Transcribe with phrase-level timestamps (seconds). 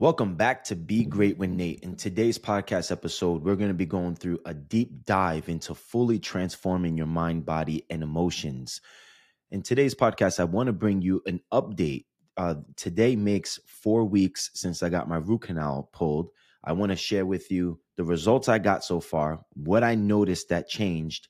[0.00, 1.80] Welcome back to Be Great with Nate.
[1.80, 6.18] In today's podcast episode, we're going to be going through a deep dive into fully
[6.18, 8.80] transforming your mind, body, and emotions.
[9.50, 12.06] In today's podcast, I want to bring you an update.
[12.34, 16.30] Uh, today makes four weeks since I got my root canal pulled.
[16.64, 20.48] I want to share with you the results I got so far, what I noticed
[20.48, 21.28] that changed,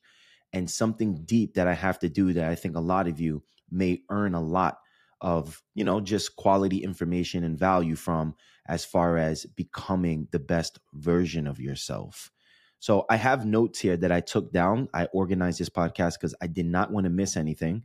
[0.53, 3.43] and something deep that I have to do that I think a lot of you
[3.69, 4.77] may earn a lot
[5.21, 8.35] of you know just quality information and value from
[8.67, 12.31] as far as becoming the best version of yourself.
[12.79, 14.89] So i have notes here that i took down.
[14.93, 17.83] I organized this podcast because i did not want to miss anything.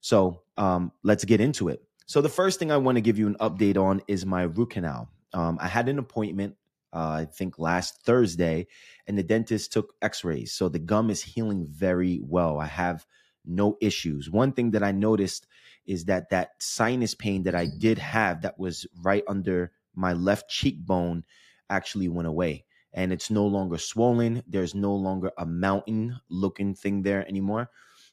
[0.00, 1.80] So um, let's get into it.
[2.06, 4.70] So the first thing i want to give you an update on is my root
[4.70, 5.08] canal.
[5.32, 6.56] Um, i had an appointment
[6.92, 8.66] uh, i think last thursday
[9.06, 10.52] and the dentist took x-rays.
[10.52, 12.58] So the gum is healing very well.
[12.58, 13.06] I have
[13.44, 14.30] no issues.
[14.30, 15.46] One thing that i noticed
[15.86, 20.48] is that that sinus pain that I did have that was right under my left
[20.48, 21.24] cheekbone
[21.68, 24.42] actually went away and it's no longer swollen.
[24.46, 27.70] There's no longer a mountain looking thing there anymore.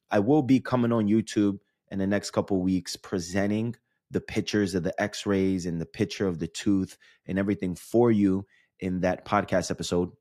[0.10, 1.60] I will be coming on YouTube
[1.92, 3.76] in the next couple weeks presenting
[4.12, 8.46] the pictures of the x-rays and the picture of the tooth and everything for you
[8.80, 10.12] in that podcast episode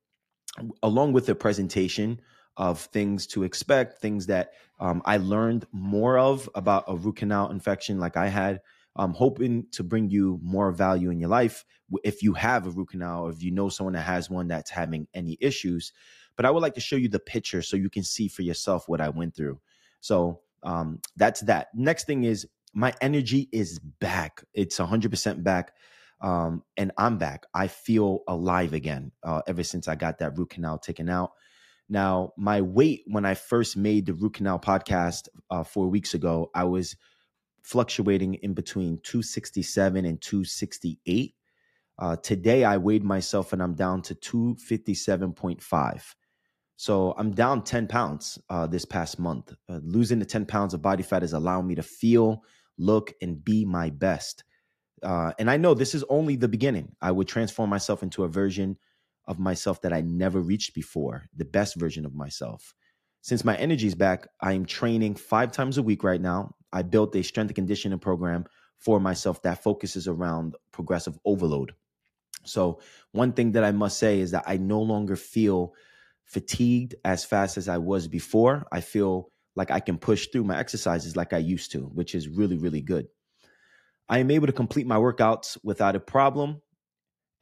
[0.83, 2.20] along with the presentation
[2.59, 7.50] of things to expect, things that um, I learned more of about a root canal
[7.50, 8.61] infection like I had.
[8.97, 11.65] I'm hoping to bring you more value in your life
[12.03, 14.70] if you have a root canal or if you know someone that has one that's
[14.70, 15.92] having any issues.
[16.37, 18.89] But I would like to show you the picture so you can see for yourself
[18.89, 19.61] what I went through.
[20.00, 21.69] So um, that's that.
[21.75, 24.43] Next thing is my energy is back.
[24.53, 25.72] It's 100% back.
[26.20, 27.47] Um, and I'm back.
[27.55, 31.31] I feel alive again uh, ever since I got that root canal taken out.
[31.89, 36.50] Now, my weight when I first made the root canal podcast uh, four weeks ago,
[36.55, 36.97] I was
[37.62, 41.34] fluctuating in between 267 and 268.
[41.98, 46.14] Uh, today, I weighed myself and I'm down to 257.5.
[46.77, 49.53] So I'm down 10 pounds uh, this past month.
[49.69, 52.44] Uh, losing the 10 pounds of body fat is allowing me to feel,
[52.78, 54.44] look, and be my best.
[55.03, 56.94] Uh, and I know this is only the beginning.
[57.00, 58.78] I would transform myself into a version
[59.28, 62.75] of myself that I never reached before, the best version of myself.
[63.21, 66.55] Since my energy is back, I am training five times a week right now.
[66.72, 68.47] I built a strength and conditioning program
[68.78, 71.75] for myself that focuses around progressive overload.
[72.44, 72.81] So,
[73.12, 75.75] one thing that I must say is that I no longer feel
[76.25, 78.67] fatigued as fast as I was before.
[78.72, 82.28] I feel like I can push through my exercises like I used to, which is
[82.28, 83.09] really, really good.
[84.09, 86.62] I am able to complete my workouts without a problem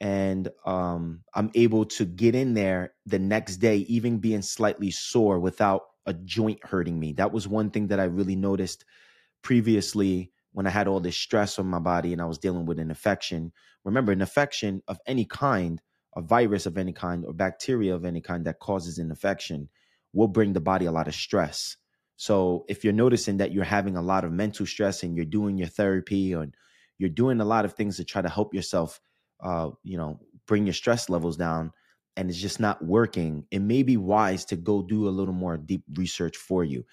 [0.01, 5.39] and um, I'm able to get in there the next day, even being slightly sore
[5.39, 7.13] without a joint hurting me.
[7.15, 8.85] That was one thing that I really noticed
[9.43, 12.79] previously when I had all this stress on my body and I was dealing with
[12.79, 13.53] an infection.
[13.85, 15.81] Remember, an infection of any kind,
[16.15, 19.69] a virus of any kind, or bacteria of any kind that causes an infection
[20.13, 21.77] will bring the body a lot of stress.
[22.17, 25.59] So if you're noticing that you're having a lot of mental stress and you're doing
[25.59, 26.55] your therapy and
[26.99, 29.01] you're doing a lot of things to try to help yourself
[29.41, 31.73] uh, you know, bring your stress levels down
[32.17, 35.57] and it's just not working, it may be wise to go do a little more
[35.57, 36.85] deep research for you,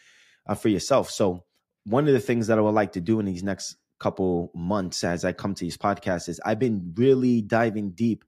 [0.47, 1.09] uh, for yourself.
[1.09, 1.45] So,
[1.85, 5.03] one of the things that I would like to do in these next couple months
[5.03, 8.23] as I come to these podcasts is I've been really diving deep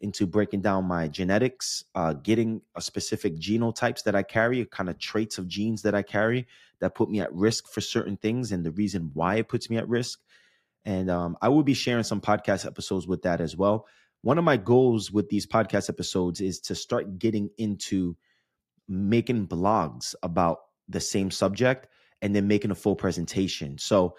[0.00, 4.98] into breaking down my genetics, uh, getting a specific genotypes that I carry, kind of
[4.98, 6.46] traits of genes that I carry
[6.80, 9.78] that put me at risk for certain things and the reason why it puts me
[9.78, 10.20] at risk.
[10.84, 13.86] And um, I will be sharing some podcast episodes with that as well.
[14.22, 18.16] One of my goals with these podcast episodes is to start getting into
[18.88, 20.58] making blogs about
[20.88, 21.88] the same subject
[22.20, 23.78] and then making a full presentation.
[23.78, 24.16] So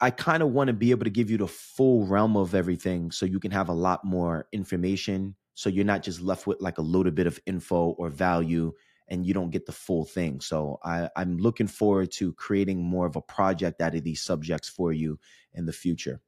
[0.00, 3.10] I kind of want to be able to give you the full realm of everything
[3.10, 5.36] so you can have a lot more information.
[5.54, 8.72] So you're not just left with like a little bit of info or value
[9.08, 10.40] and you don't get the full thing.
[10.40, 14.68] So I, I'm looking forward to creating more of a project out of these subjects
[14.68, 15.18] for you
[15.52, 16.20] in the future.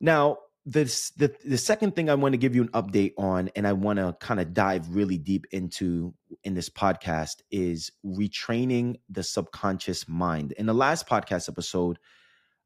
[0.00, 3.66] Now, this the, the second thing I want to give you an update on, and
[3.66, 6.12] I want to kind of dive really deep into
[6.42, 10.52] in this podcast is retraining the subconscious mind.
[10.52, 11.98] In the last podcast episode,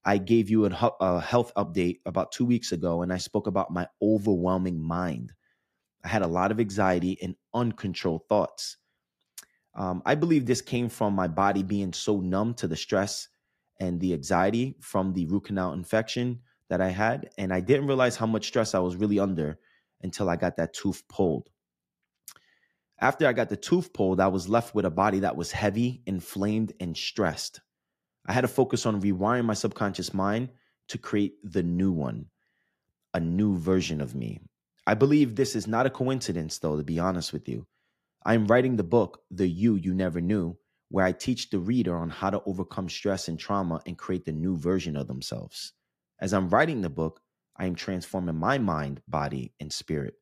[0.02, 3.70] I gave you a, a health update about two weeks ago, and I spoke about
[3.70, 5.34] my overwhelming mind.
[6.02, 8.78] I had a lot of anxiety and uncontrolled thoughts.
[9.75, 13.28] Um, I believe this came from my body being so numb to the stress
[13.81, 17.31] and the anxiety from the root canal infection that I had.
[17.38, 19.58] And I didn't realize how much stress I was really under
[20.02, 21.50] until I got that tooth pulled.
[23.00, 26.02] After I got the tooth pulled, I was left with a body that was heavy,
[26.06, 27.61] inflamed, and stressed.
[28.26, 30.50] I had to focus on rewiring my subconscious mind
[30.88, 32.26] to create the new one.
[33.14, 34.40] a new version of me.
[34.87, 37.66] I believe this is not a coincidence, though, to be honest with you.
[38.25, 40.56] I'm writing the book, The You You Never Knew,
[40.90, 44.32] where I teach the reader on how to overcome stress and trauma and create the
[44.32, 45.72] new version of themselves.
[46.20, 47.20] As I'm writing the book,
[47.56, 50.14] I am transforming my mind, body, and spirit.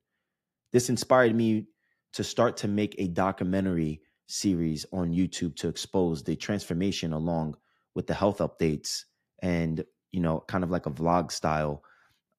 [0.72, 1.66] This inspired me
[2.12, 7.56] to start to make a documentary series on YouTube to expose the transformation along
[7.94, 9.04] with the health updates
[9.42, 11.82] and, you know, kind of like a vlog style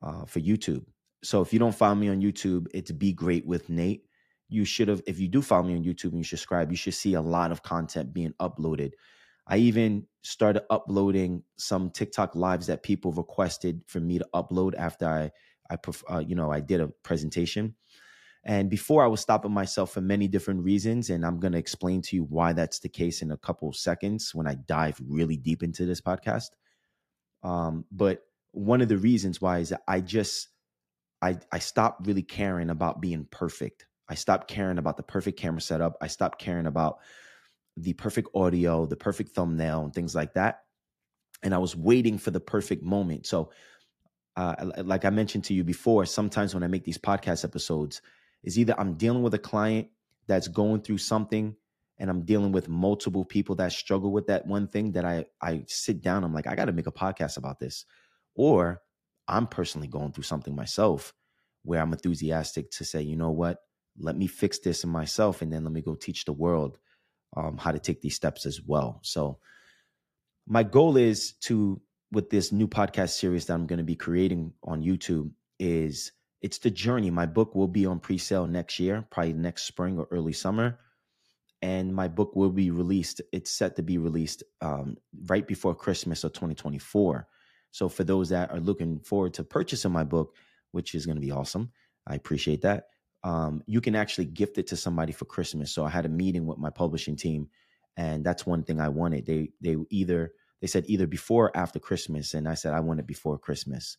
[0.02, 0.86] uh, for YouTube.
[1.24, 4.06] So if you don't follow me on YouTube, it's Be Great with Nate.
[4.50, 6.96] You should have, if you do follow me on YouTube and you subscribe, you should
[6.96, 8.92] see a lot of content being uploaded.
[9.48, 15.07] I even started uploading some TikTok lives that people requested for me to upload after
[15.07, 15.31] I,
[15.72, 15.78] I,
[16.12, 17.75] uh, you know, I did a presentation.
[18.44, 22.02] And before I was stopping myself for many different reasons, and I'm going to explain
[22.04, 25.38] to you why that's the case in a couple of seconds when I dive really
[25.38, 26.50] deep into this podcast.
[27.44, 28.22] Um, but
[28.52, 30.50] one of the reasons why is that I just
[31.22, 33.86] I I stopped really caring about being perfect.
[34.10, 35.98] I stopped caring about the perfect camera setup.
[36.02, 37.00] I stopped caring about
[37.78, 40.64] the perfect audio, the perfect thumbnail, and things like that.
[41.44, 43.26] And I was waiting for the perfect moment.
[43.28, 43.52] So,
[44.36, 48.02] uh, like I mentioned to you before, sometimes when I make these podcast episodes,
[48.44, 49.90] is either I'm dealing with a client
[50.28, 51.56] that's going through something
[51.98, 55.66] and I'm dealing with multiple people that struggle with that one thing that I I
[55.68, 57.86] sit down I'm like I got to make a podcast about this
[58.36, 58.82] or
[59.28, 61.14] I'm personally going through something myself
[61.64, 63.60] where I'm enthusiastic to say, you know what,
[63.98, 66.78] let me fix this in myself and then let me go teach the world
[67.36, 69.00] um, how to take these steps as well.
[69.04, 69.40] So
[70.48, 71.82] my goal is to
[72.12, 76.58] with this new podcast series that I'm going to be creating on YouTube is it's
[76.58, 77.12] the journey.
[77.12, 80.80] My book will be on pre-sale next year, probably next spring or early summer.
[81.62, 83.22] And my book will be released.
[83.34, 84.96] It's set to be released um,
[85.28, 87.28] right before Christmas of 2024.
[87.72, 90.36] So for those that are looking forward to purchasing my book,
[90.72, 91.72] which is going to be awesome,
[92.08, 92.86] I appreciate that.
[93.24, 95.74] Um, you can actually gift it to somebody for Christmas.
[95.74, 97.50] So I had a meeting with my publishing team,
[97.98, 99.25] and that's one thing I wanted.
[99.25, 103.00] They they either they said either before or after Christmas, and I said I want
[103.00, 103.98] it before Christmas.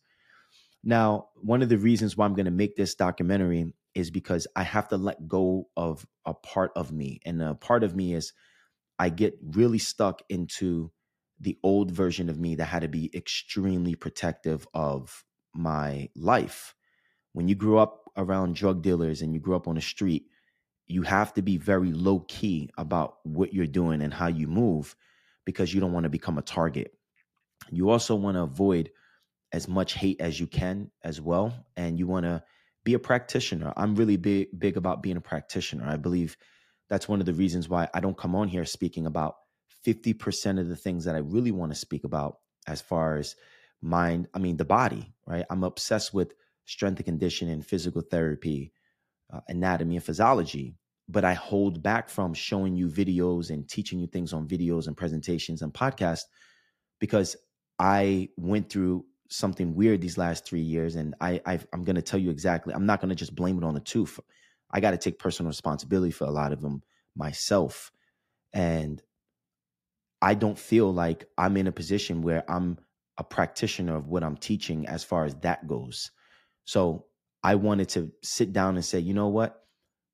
[0.83, 4.63] Now, one of the reasons why I'm going to make this documentary is because I
[4.63, 7.19] have to let go of a part of me.
[7.25, 8.33] And a part of me is
[8.97, 10.91] I get really stuck into
[11.39, 15.23] the old version of me that had to be extremely protective of
[15.53, 16.75] my life.
[17.33, 20.25] When you grew up around drug dealers and you grew up on the street,
[20.87, 24.95] you have to be very low key about what you're doing and how you move
[25.45, 26.93] because you don't want to become a target.
[27.71, 28.91] You also want to avoid
[29.53, 32.43] as much hate as you can as well and you want to
[32.83, 33.73] be a practitioner.
[33.75, 35.85] I'm really big big about being a practitioner.
[35.87, 36.37] I believe
[36.89, 39.35] that's one of the reasons why i don't come on here speaking about
[39.87, 42.37] 50% of the things that i really want to speak about
[42.67, 43.35] as far as
[43.81, 45.45] mind i mean the body right?
[45.49, 46.33] I'm obsessed with
[46.65, 48.71] strength and conditioning physical therapy
[49.33, 50.75] uh, anatomy and physiology
[51.09, 54.97] but i hold back from showing you videos and teaching you things on videos and
[54.97, 56.25] presentations and podcasts
[56.99, 57.35] because
[57.79, 62.01] i went through something weird these last three years, and I, I am going to
[62.01, 62.73] tell you exactly.
[62.73, 64.19] I'm not going to just blame it on the tooth.
[64.69, 66.83] I got to take personal responsibility for a lot of them
[67.15, 67.91] myself,
[68.53, 69.01] and
[70.21, 72.77] I don't feel like I'm in a position where I'm
[73.17, 76.11] a practitioner of what I'm teaching as far as that goes.
[76.71, 77.07] So
[77.43, 79.65] I wanted to sit down and say, you know what?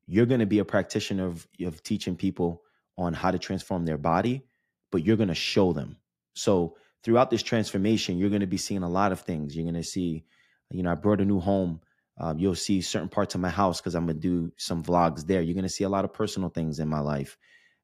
[0.07, 2.63] You're going to be a practitioner of, of teaching people
[2.97, 4.43] on how to transform their body,
[4.91, 5.97] but you're going to show them.
[6.33, 9.55] So throughout this transformation, you're going to be seeing a lot of things.
[9.55, 10.25] You're going to see,
[10.71, 11.79] you know, I brought a new home.
[12.19, 15.27] Um, you'll see certain parts of my house because I'm going to do some vlogs
[15.27, 15.43] there.
[15.43, 17.37] You're going to see a lot of personal things in my life.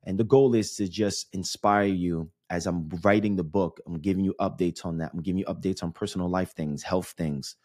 [0.04, 3.82] And the goal is to just inspire you as I'm writing the book.
[3.86, 5.12] I'm giving you updates on that.
[5.14, 7.56] I'm giving you updates on personal life things, health things,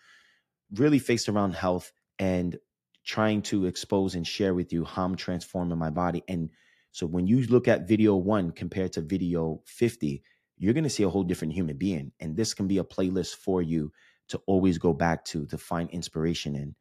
[0.74, 2.58] really faced around health and
[3.04, 6.22] trying to expose and share with you how I'm transforming my body.
[6.28, 6.50] And
[6.92, 10.22] so when you look at video one compared to video 50,
[10.58, 12.12] you're going to see a whole different human being.
[12.20, 13.92] And this can be a playlist for you
[14.28, 16.74] to always go back to, to find inspiration in.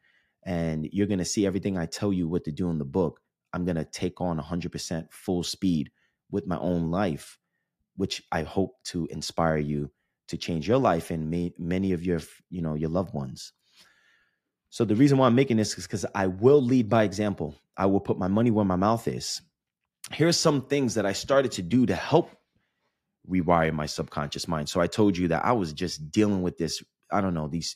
[0.46, 3.22] And you're going to see everything I tell you what to do in the book.
[3.54, 5.92] I'm going to take on 100% full speed
[6.30, 7.40] with my own life,
[7.96, 9.92] which I hope to inspire you
[10.28, 13.54] to change your life and may, many of your, you know, your loved ones.
[14.70, 17.56] So the reason why I'm making this is because I will lead by example.
[17.76, 19.42] I will put my money where my mouth is.
[20.12, 22.32] Here's some things that I started to do to help
[23.30, 24.70] rewire my subconscious mind.
[24.70, 27.76] So I told you that I was just dealing with this, I don't know, these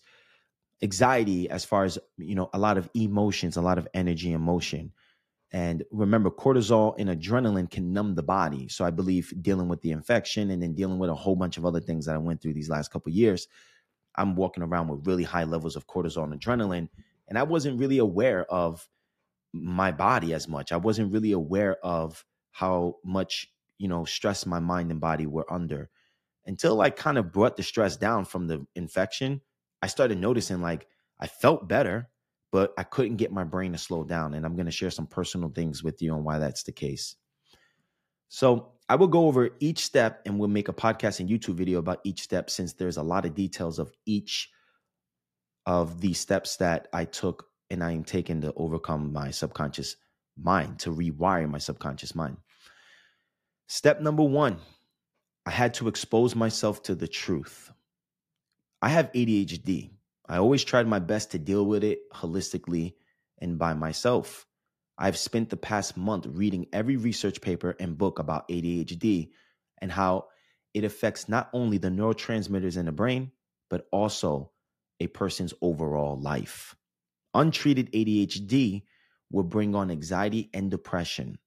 [0.81, 4.91] anxiety as far as, you know, a lot of emotions, a lot of energy, emotion.
[5.51, 8.69] And remember, cortisol and adrenaline can numb the body.
[8.69, 11.65] So I believe dealing with the infection and then dealing with a whole bunch of
[11.65, 13.47] other things that I went through these last couple years,
[14.15, 16.89] I'm walking around with really high levels of cortisol and adrenaline,
[17.27, 18.87] and I wasn't really aware of
[19.53, 20.71] my body as much.
[20.71, 25.51] I wasn't really aware of how much, you know, stress my mind and body were
[25.51, 25.89] under.
[26.45, 29.41] Until I kind of brought the stress down from the infection,
[29.81, 30.87] I started noticing like
[31.19, 32.09] I felt better,
[32.51, 34.33] but I couldn't get my brain to slow down.
[34.33, 37.15] And I'm going to share some personal things with you on why that's the case.
[38.27, 41.79] So I will go over each step and we'll make a podcast and YouTube video
[41.79, 44.49] about each step since there's a lot of details of each
[45.65, 49.95] of the steps that I took and I am taking to overcome my subconscious
[50.37, 52.35] mind, to rewire my subconscious mind.
[53.69, 54.57] Step number one,
[55.45, 57.71] I had to expose myself to the truth.
[58.81, 59.91] I have ADHD.
[60.27, 62.95] I always tried my best to deal with it holistically
[63.37, 64.45] and by myself.
[64.97, 69.31] I've spent the past month reading every research paper and book about ADHD
[69.79, 70.27] and how
[70.73, 73.31] it affects not only the neurotransmitters in the brain,
[73.69, 74.51] but also
[74.99, 76.75] a person's overall life.
[77.33, 78.83] Untreated ADHD
[79.31, 81.39] will bring on anxiety and depression.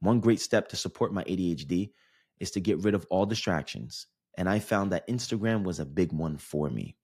[0.00, 1.90] One great step to support my ADHD
[2.40, 4.06] is to get rid of all distractions.
[4.36, 6.96] And I found that Instagram was a big one for me.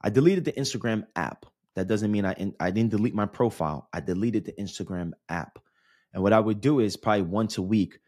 [0.00, 1.46] I deleted the Instagram app.
[1.78, 3.88] That doesn't mean I, I didn't delete my profile.
[3.92, 5.60] I deleted the Instagram app.
[6.12, 8.00] And what I would do is probably once a week,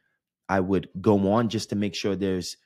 [0.48, 2.56] I would go on just to make sure there's,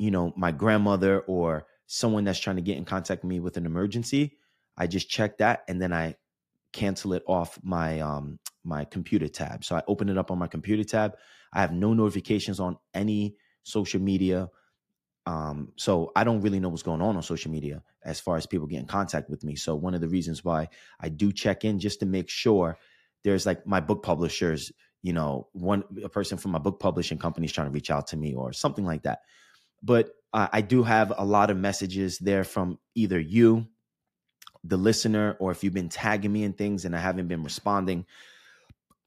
[0.00, 3.56] you know, my grandmother or someone that's trying to get in contact with me with
[3.56, 4.36] an emergency.
[4.76, 6.16] I just check that and then I
[6.72, 9.64] cancel it off my um my computer tab.
[9.64, 11.14] So I open it up on my computer tab.
[11.52, 14.48] I have no notifications on any social media.
[15.28, 18.46] Um, so I don't really know what's going on on social media as far as
[18.46, 19.56] people get in contact with me.
[19.56, 20.68] So one of the reasons why
[20.98, 22.78] I do check in just to make sure
[23.24, 27.44] there's like my book publishers, you know, one a person from my book publishing company
[27.44, 29.18] is trying to reach out to me or something like that.
[29.82, 33.66] But uh, I do have a lot of messages there from either you,
[34.64, 38.06] the listener, or if you've been tagging me in things and I haven't been responding.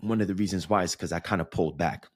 [0.02, 2.10] One of the reasons why is because I kind of pulled back.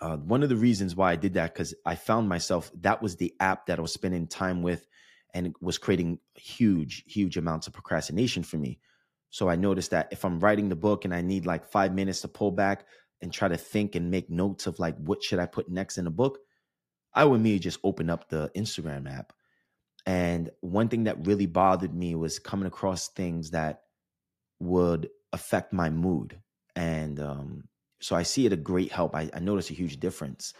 [0.00, 3.16] Uh, one of the reasons why I did that because I found myself that was
[3.16, 4.86] the app that I was spending time with,
[5.34, 8.78] and was creating huge, huge amounts of procrastination for me.
[9.30, 12.20] So I noticed that if I'm writing the book and I need like five minutes
[12.20, 12.86] to pull back
[13.20, 16.04] and try to think and make notes of like what should I put next in
[16.04, 16.38] the book,
[17.12, 19.32] I would immediately just open up the Instagram app.
[20.06, 23.80] And one thing that really bothered me was coming across things that
[24.60, 26.40] would affect my mood.
[26.76, 27.64] And um,
[28.04, 29.16] so I see it a great help.
[29.16, 30.52] I, I notice a huge difference.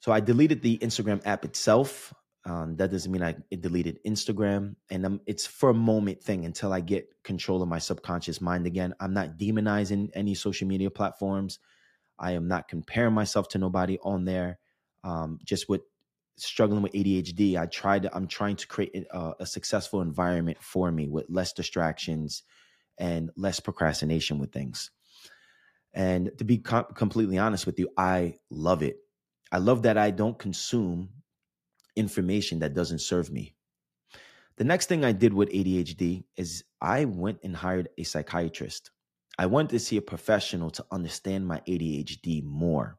[0.00, 2.12] So I deleted the Instagram app itself.
[2.44, 6.70] Um, that doesn't mean I deleted Instagram, and um, it's for a moment thing until
[6.74, 8.94] I get control of my subconscious mind again.
[9.00, 11.58] I'm not demonizing any social media platforms.
[12.18, 14.58] I am not comparing myself to nobody on there.
[15.04, 15.80] Um, just with
[16.36, 18.02] struggling with ADHD, I tried.
[18.02, 22.42] To, I'm trying to create a, a successful environment for me with less distractions
[22.98, 24.90] and less procrastination with things.
[25.94, 28.98] And to be com- completely honest with you, I love it.
[29.50, 31.10] I love that I don't consume
[31.96, 33.54] information that doesn't serve me.
[34.56, 38.90] The next thing I did with ADHD is I went and hired a psychiatrist.
[39.38, 42.98] I wanted to see a professional to understand my ADHD more.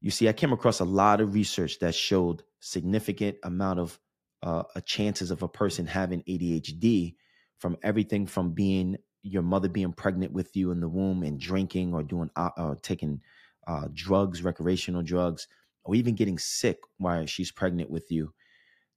[0.00, 3.98] You see, I came across a lot of research that showed significant amount of
[4.42, 7.16] uh, chances of a person having ADHD
[7.58, 11.94] from everything from being your mother being pregnant with you in the womb and drinking
[11.94, 13.20] or doing uh, uh, taking
[13.66, 15.46] uh, drugs, recreational drugs,
[15.84, 18.32] or even getting sick while she's pregnant with you.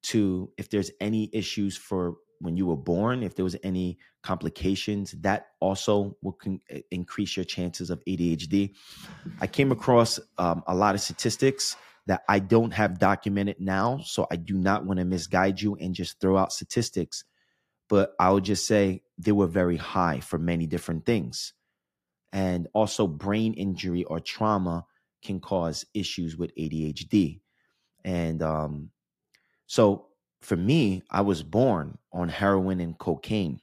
[0.04, 5.12] To if there's any issues for when you were born, if there was any complications,
[5.22, 6.60] that also will con-
[6.92, 8.74] increase your chances of ADHD.
[9.40, 14.28] I came across um, a lot of statistics that I don't have documented now, so
[14.30, 17.24] I do not want to misguide you and just throw out statistics
[17.94, 21.54] but I would just say they were very high for many different things.
[22.32, 24.88] And also, brain injury or trauma
[25.24, 27.42] can cause issues with ADHD.
[28.04, 28.90] And um,
[29.68, 30.08] so,
[30.42, 33.62] for me, I was born on heroin and cocaine.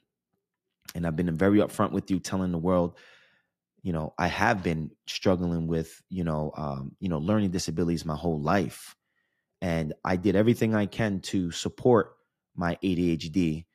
[0.95, 2.97] And I've been very upfront with you, telling the world,
[3.83, 8.15] you know, I have been struggling with, you know, um, you know, learning disabilities my
[8.15, 8.95] whole life.
[9.61, 12.13] And I did everything I can to support
[12.55, 13.65] my ADHD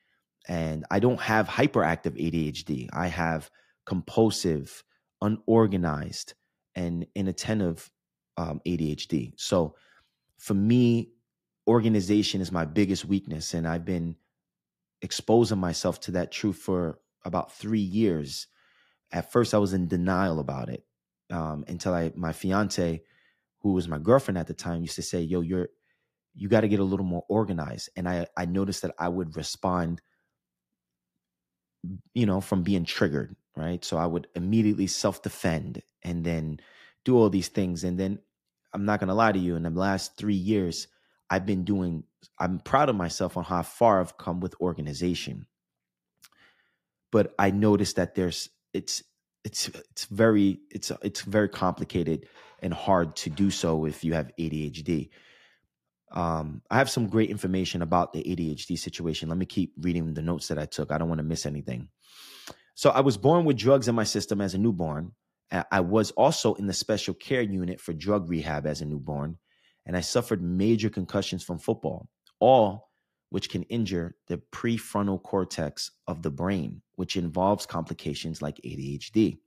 [0.47, 2.89] and I don't have hyperactive ADHD.
[2.93, 3.49] I have
[3.85, 4.83] compulsive,
[5.21, 6.33] unorganized,
[6.75, 7.89] and inattentive
[8.37, 9.33] um, ADHD.
[9.37, 9.75] So
[10.37, 11.11] for me,
[11.67, 13.53] organization is my biggest weakness.
[13.53, 14.15] And I've been
[15.01, 18.47] exposing myself to that truth for about three years.
[19.11, 20.85] At first, I was in denial about it
[21.31, 23.01] um, until I, my fiance,
[23.61, 25.69] who was my girlfriend at the time, used to say, "Yo, you're
[26.37, 27.89] you got to get a little more organized.
[27.95, 30.01] And I, I noticed that I would respond,
[32.13, 33.83] you know, from being triggered, right?
[33.83, 36.59] So I would immediately self defend and then
[37.05, 37.83] do all these things.
[37.83, 38.19] And then
[38.73, 40.87] I'm not going to lie to you, in the last three years,
[41.29, 42.03] I've been doing,
[42.39, 45.45] I'm proud of myself on how far I've come with organization.
[47.11, 49.03] But I noticed that there's, it's,
[49.43, 52.27] it's, it's very, it's, it's very complicated
[52.61, 55.09] and hard to do so if you have ADHD.
[56.11, 59.29] Um, I have some great information about the ADHD situation.
[59.29, 60.91] Let me keep reading the notes that I took.
[60.91, 61.89] I don't want to miss anything.
[62.75, 65.11] So I was born with drugs in my system as a newborn.
[65.71, 69.37] I was also in the special care unit for drug rehab as a newborn,
[69.85, 72.09] and I suffered major concussions from football,
[72.39, 72.89] all
[73.29, 79.39] which can injure the prefrontal cortex of the brain, which involves complications like ADHD.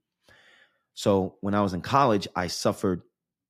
[0.93, 3.01] So when I was in college, I suffered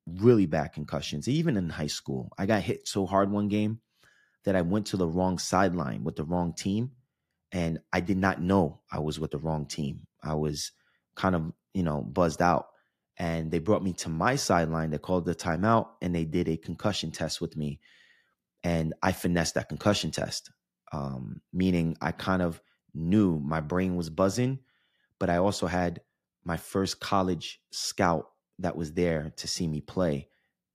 [0.08, 2.32] really bad concussions, even in high school.
[2.38, 3.80] I got hit so hard one game
[4.44, 6.92] that I went to the wrong sideline with the wrong team.
[7.52, 10.08] And I did not know I was with the wrong team.
[10.24, 10.72] I was
[11.16, 12.68] kind of, you know, buzzed out.
[13.18, 14.90] And they brought me to my sideline.
[14.90, 17.80] They called the timeout and they did a concussion test with me.
[18.64, 20.50] And I finessed that concussion test,
[20.92, 22.62] um, meaning I kind of
[22.94, 24.60] knew my brain was buzzing,
[25.20, 26.02] but I also had
[26.44, 28.28] my first college scout
[28.60, 30.28] that was there to see me play.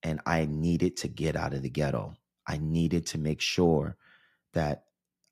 [0.03, 2.15] And I needed to get out of the ghetto.
[2.47, 3.97] I needed to make sure
[4.53, 4.85] that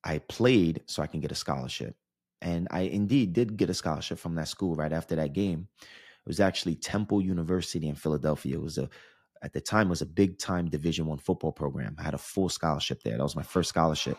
[0.03, 1.97] I played so I can get a scholarship.
[2.43, 5.69] And I indeed did get a scholarship from that school right after that game.
[5.81, 8.57] It was actually Temple University in Philadelphia.
[8.57, 8.89] It was a
[9.43, 11.97] at the time was a big time division one football program.
[11.99, 13.17] I had a full scholarship there.
[13.17, 14.19] That was my first scholarship.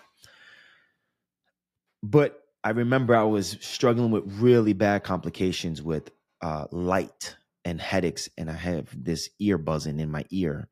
[2.03, 8.29] But I remember I was struggling with really bad complications with uh, light and headaches
[8.37, 10.69] and I have this ear buzzing in my ear.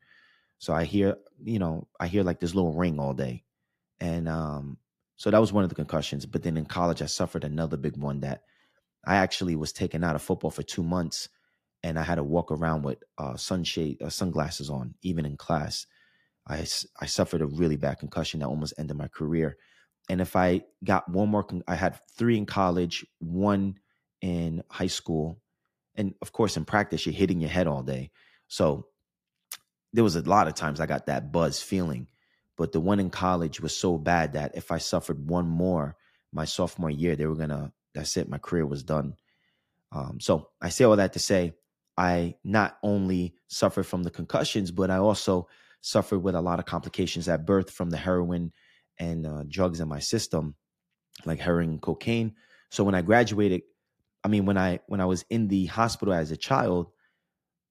[0.60, 3.44] So I hear, you know, I hear like this little ring all day.
[4.00, 4.78] And um
[5.18, 7.98] so that was one of the concussions, but then in college I suffered another big
[7.98, 8.44] one that
[9.06, 11.30] I actually was taken out of football for 2 months
[11.84, 15.88] and I had to walk around with uh sunshade uh, sunglasses on even in class.
[16.48, 16.66] I
[17.00, 19.58] I suffered a really bad concussion that almost ended my career.
[20.10, 23.80] And if I got one more con- I had 3 in college, one
[24.22, 25.42] in high school
[25.96, 28.12] and of course in practice you're hitting your head all day.
[28.48, 28.88] So
[29.94, 32.08] there was a lot of times i got that buzz feeling
[32.58, 35.96] but the one in college was so bad that if i suffered one more
[36.32, 39.16] my sophomore year they were gonna that's it my career was done.
[39.92, 41.54] Um, so i say all that to say
[41.96, 45.48] i not only suffered from the concussions but i also
[45.82, 48.52] suffered with a lot of complications at birth from the heroin
[49.00, 50.56] and uh, drugs in my system
[51.26, 52.34] like heroin and cocaine.
[52.72, 53.62] So when i graduated
[54.24, 56.88] I mean, when I when I was in the hospital as a child,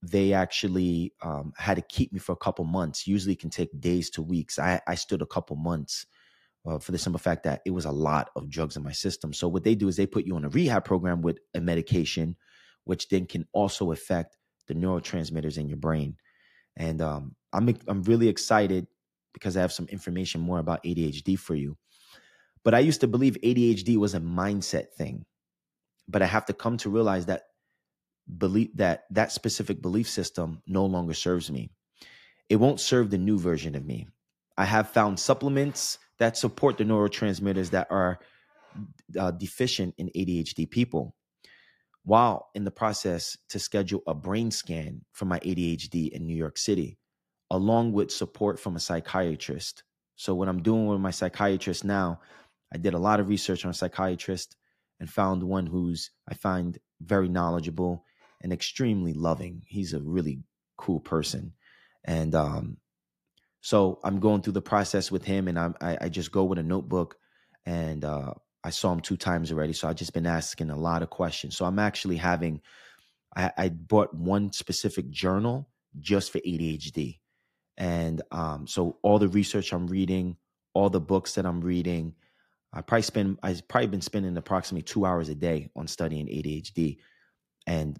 [0.03, 3.07] they actually um, had to keep me for a couple months.
[3.07, 4.59] Usually, can take days to weeks.
[4.59, 6.07] I, I stood a couple months
[6.67, 9.33] uh, for the simple fact that it was a lot of drugs in my system.
[9.33, 12.37] So what they do is they put you on a rehab program with a medication,
[12.85, 14.37] which then can also affect
[14.69, 16.17] the neurotransmitters in your brain.
[16.77, 18.87] And um, I'm I'm really excited
[19.33, 21.79] because I have some information more about ADHD for you.
[22.65, 25.25] But I used to believe ADHD was a mindset thing
[26.09, 27.43] but I have to come to realize that
[28.39, 31.71] belief that that specific belief system no longer serves me.
[32.49, 34.09] It won't serve the new version of me.
[34.57, 38.19] I have found supplements that support the neurotransmitters that are
[39.19, 41.15] uh, deficient in ADHD people.
[42.05, 46.59] While in the process to schedule a brain scan for my ADHD in New York
[46.59, 46.99] City,
[47.51, 49.85] along with support from a psychiatrist.
[50.17, 52.21] So, what I'm doing with my psychiatrist now,
[52.75, 54.57] I did a lot of research on a psychiatrist
[55.03, 58.05] and found one who's I find very knowledgeable
[58.41, 59.65] and extremely loving.
[59.67, 60.45] He's a really
[60.77, 61.55] cool person,
[62.05, 62.77] and um,
[63.63, 66.61] so I'm going through the process with him, and I'm, I, I just go with
[66.61, 67.17] a notebook,
[67.67, 71.03] and uh, I saw him two times already, so I've just been asking a lot
[71.03, 71.57] of questions.
[71.57, 72.61] So I'm actually having,
[73.37, 77.19] I, I bought one specific journal just for ADHD,
[77.77, 80.37] and um, so all the research I'm reading,
[80.75, 82.15] all the books that I'm reading,
[82.73, 86.99] I probably spend I've probably been spending approximately two hours a day on studying ADHD
[87.67, 87.99] and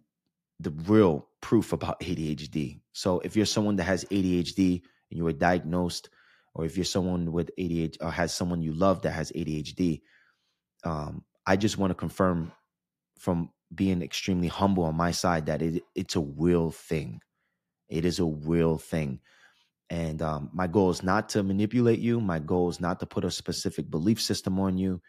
[0.61, 2.81] the real proof about ADHD.
[2.93, 6.09] So if you're someone that has ADHD and you were diagnosed,
[6.55, 10.03] or if you're someone with ADHD or has someone you love that has ADHD,
[10.85, 12.53] um, I just want to confirm
[13.19, 17.21] from being extremely humble on my side that it, it's a real thing.
[17.89, 19.21] It is a real thing.
[19.93, 22.19] And um, my goal is not to manipulate you.
[22.19, 25.03] My goal is not to put a specific belief system on you.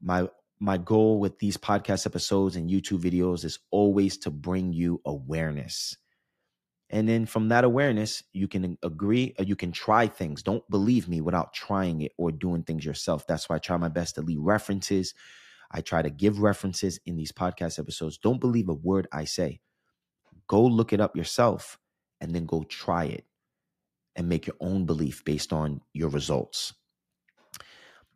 [0.00, 5.02] My my goal with these podcast episodes and YouTube videos is always to bring you
[5.04, 5.98] awareness.
[6.88, 10.42] And then from that awareness, you can agree or you can try things.
[10.42, 13.26] Don't believe me without trying it or doing things yourself.
[13.26, 15.12] That's why I try my best to leave references.
[15.70, 18.16] I try to give references in these podcast episodes.
[18.16, 19.60] Don't believe a word I say.
[20.48, 21.78] Go look it up yourself
[22.22, 23.26] and then go try it
[24.16, 26.72] and make your own belief based on your results.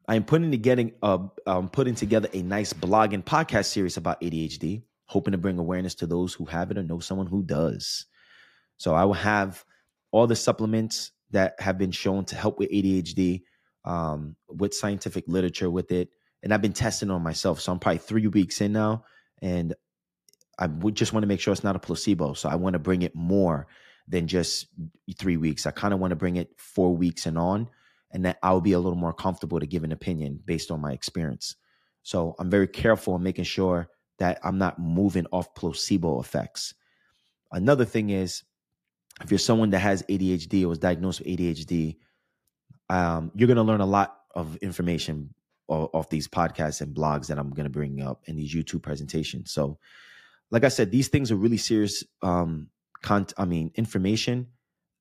[0.09, 4.21] I am putting together, uh, um, putting together a nice blog and podcast series about
[4.23, 8.07] ADHD, hoping to bring awareness to those who have it or know someone who does.
[8.79, 9.65] So I will have
[10.11, 13.43] all the supplements that have been shown to help with ADHD,
[13.85, 16.09] um, with scientific literature with it,
[16.43, 17.61] and I've been testing on myself.
[17.61, 19.05] So I'm probably three weeks in now,
[19.43, 19.75] and
[20.59, 22.33] I would just want to make sure it's not a placebo.
[22.33, 23.67] So I want to bring it more
[24.09, 24.67] than just
[25.19, 25.67] three weeks.
[25.67, 27.69] I kind of want to bring it four weeks and on,
[28.11, 30.93] and that I'll be a little more comfortable to give an opinion based on my
[30.93, 31.57] experience.
[32.03, 36.75] So I'm very careful in making sure that I'm not moving off placebo effects.
[37.53, 38.43] Another thing is,
[39.23, 41.97] if you're someone that has ADHD or was diagnosed with ADHD,
[42.89, 45.35] um, you're going to learn a lot of information
[45.69, 49.53] off these podcasts and blogs that I'm going to bring up in these YouTube presentations.
[49.53, 49.79] So,
[50.51, 52.05] like I said, these things are really serious.
[52.23, 52.69] Um,
[53.03, 54.49] con- I mean, information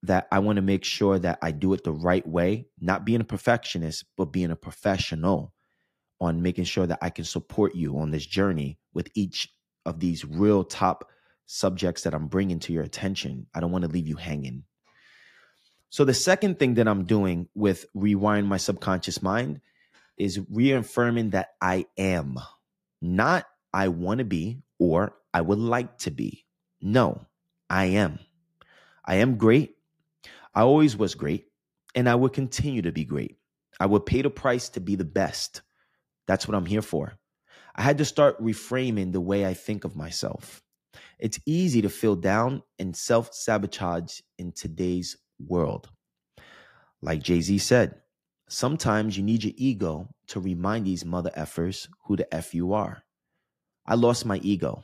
[0.04, 3.22] that I want to make sure that I do it the right way, not being
[3.22, 5.54] a perfectionist, but being a professional
[6.20, 9.50] on making sure that I can support you on this journey with each
[9.86, 11.10] of these real top
[11.46, 13.48] subjects that I'm bringing to your attention.
[13.54, 14.64] I don't want to leave you hanging.
[15.90, 19.62] So, the second thing that I'm doing with Rewiring My Subconscious Mind
[20.18, 22.38] is reaffirming that I am,
[23.02, 26.46] not I want to be or I would like to be.
[26.82, 27.27] No,
[27.70, 28.20] I am.
[29.06, 29.76] I am great.
[30.54, 31.48] I always was great,
[31.96, 33.38] and I will continue to be great.
[33.80, 35.62] I will pay the price to be the best.
[36.28, 37.18] That's what I'm here for.
[37.76, 40.64] I had to start reframing the way I think of myself.
[41.20, 45.90] It's easy to feel down and self sabotage in today's world.
[47.02, 48.02] Like Jay Z said,
[48.50, 53.04] Sometimes you need your ego to remind these mother effers who the F you are.
[53.86, 54.84] I lost my ego,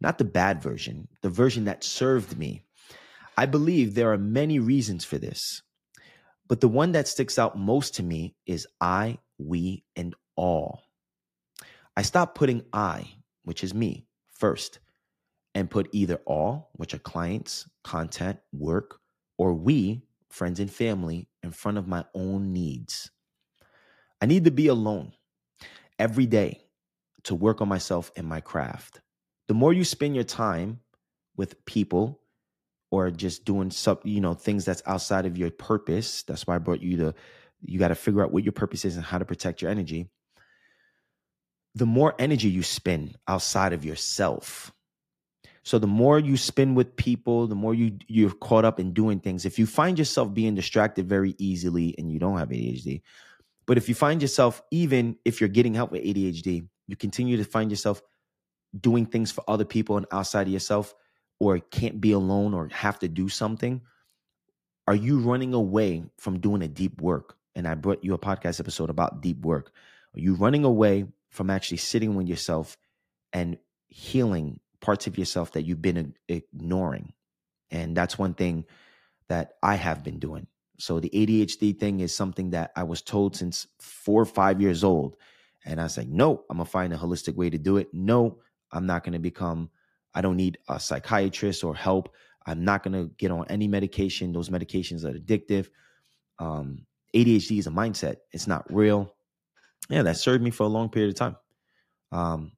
[0.00, 2.62] not the bad version, the version that served me.
[3.36, 5.62] I believe there are many reasons for this,
[6.48, 10.82] but the one that sticks out most to me is I, we, and all.
[11.96, 13.10] I stopped putting I,
[13.42, 14.78] which is me, first,
[15.54, 19.00] and put either all, which are clients, content, work,
[19.36, 23.10] or we, friends and family, in front of my own needs.
[24.20, 25.12] I need to be alone
[25.98, 26.62] every day
[27.24, 29.00] to work on myself and my craft.
[29.48, 30.80] The more you spend your time
[31.36, 32.20] with people
[32.90, 36.58] or just doing some, you know, things that's outside of your purpose, that's why I
[36.58, 37.14] brought you to
[37.60, 40.08] you got to figure out what your purpose is and how to protect your energy.
[41.74, 44.72] The more energy you spend outside of yourself,
[45.64, 49.20] so the more you spend with people, the more you you're caught up in doing
[49.20, 49.44] things.
[49.44, 53.02] If you find yourself being distracted very easily and you don't have ADHD,
[53.66, 57.44] but if you find yourself even if you're getting help with ADHD, you continue to
[57.44, 58.00] find yourself
[58.78, 60.94] doing things for other people and outside of yourself
[61.40, 63.80] or can't be alone or have to do something,
[64.86, 67.36] are you running away from doing a deep work?
[67.54, 69.72] And I brought you a podcast episode about deep work.
[70.14, 72.76] Are you running away from actually sitting with yourself
[73.32, 77.12] and healing parts of yourself that you've been ignoring.
[77.70, 78.64] And that's one thing
[79.28, 80.46] that I have been doing.
[80.78, 84.84] So the ADHD thing is something that I was told since four or five years
[84.84, 85.16] old.
[85.64, 87.92] And I was like, no, I'm to find a holistic way to do it.
[87.92, 88.38] No,
[88.72, 89.70] I'm not going to become,
[90.14, 92.14] I don't need a psychiatrist or help.
[92.46, 94.32] I'm not going to get on any medication.
[94.32, 95.68] Those medications are addictive.
[96.38, 99.14] Um, ADHD is a mindset, it's not real.
[99.88, 101.36] Yeah, that served me for a long period of time.
[102.12, 102.52] Um,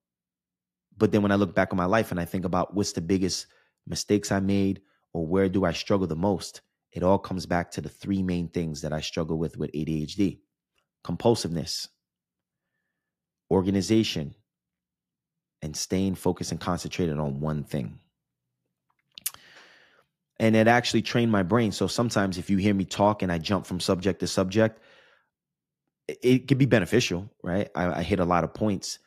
[0.97, 3.01] but then when I look back on my life and I think about what's the
[3.01, 3.47] biggest
[3.87, 6.61] mistakes I made or where do I struggle the most,
[6.93, 10.41] it all comes back to the three main things that I struggle with with ADHD
[11.03, 11.89] compulsiveness,
[13.51, 14.35] organization,
[15.63, 17.99] and staying focused and concentrated on one thing.
[20.39, 21.71] And it actually trained my brain.
[21.71, 24.81] So sometimes if you hear me talk and I jump from subject to subject,
[26.09, 27.69] it, can be beneficial, right?
[27.75, 28.99] I, I hit a lot of points,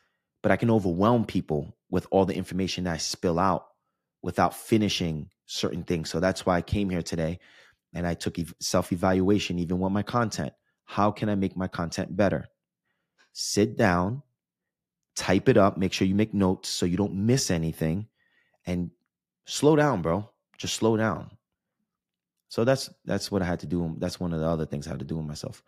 [0.42, 3.66] but I can overwhelm people with all the information that I spill out
[4.22, 6.08] without finishing certain things.
[6.08, 7.40] So that's why I came here today
[7.92, 10.52] and I took self evaluation, even with my content.
[10.84, 12.46] How can I make my content better?
[13.32, 14.22] Sit down,
[15.16, 18.08] type it up, make sure you make notes so you don't miss anything,
[18.66, 18.90] and
[19.46, 20.28] slow down, bro.
[20.58, 21.30] Just slow down.
[22.48, 23.96] So that's that's what I had to do.
[23.98, 25.62] That's one of the other things I had to do with myself.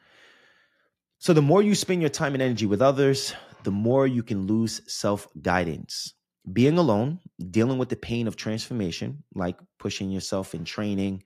[1.19, 4.47] So the more you spend your time and energy with others, the more you can
[4.47, 6.15] lose self guidance
[6.53, 7.19] being alone,
[7.51, 11.25] dealing with the pain of transformation, like pushing yourself in training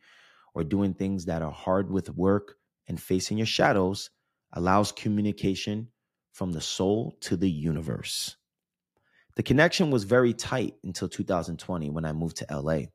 [0.54, 2.56] or doing things that are hard with work
[2.88, 4.10] and facing your shadows,
[4.54, 5.88] allows communication
[6.32, 8.36] from the soul to the universe.
[9.36, 12.86] The connection was very tight until 2020 when I moved to LA.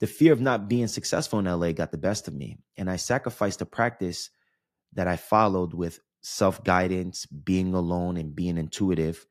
[0.00, 2.96] The fear of not being successful in LA got the best of me, and I
[2.96, 4.30] sacrificed a practice
[4.92, 9.26] that I followed with self guidance, being alone, and being intuitive,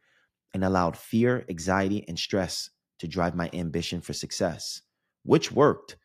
[0.54, 4.82] and allowed fear, anxiety, and stress to drive my ambition for success,
[5.24, 5.98] which worked.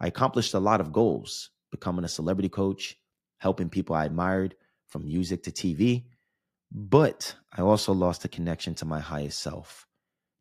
[0.00, 2.98] I accomplished a lot of goals, becoming a celebrity coach,
[3.38, 4.56] helping people I admired
[4.88, 6.04] from music to TV,
[6.70, 9.86] but I also lost the connection to my highest self.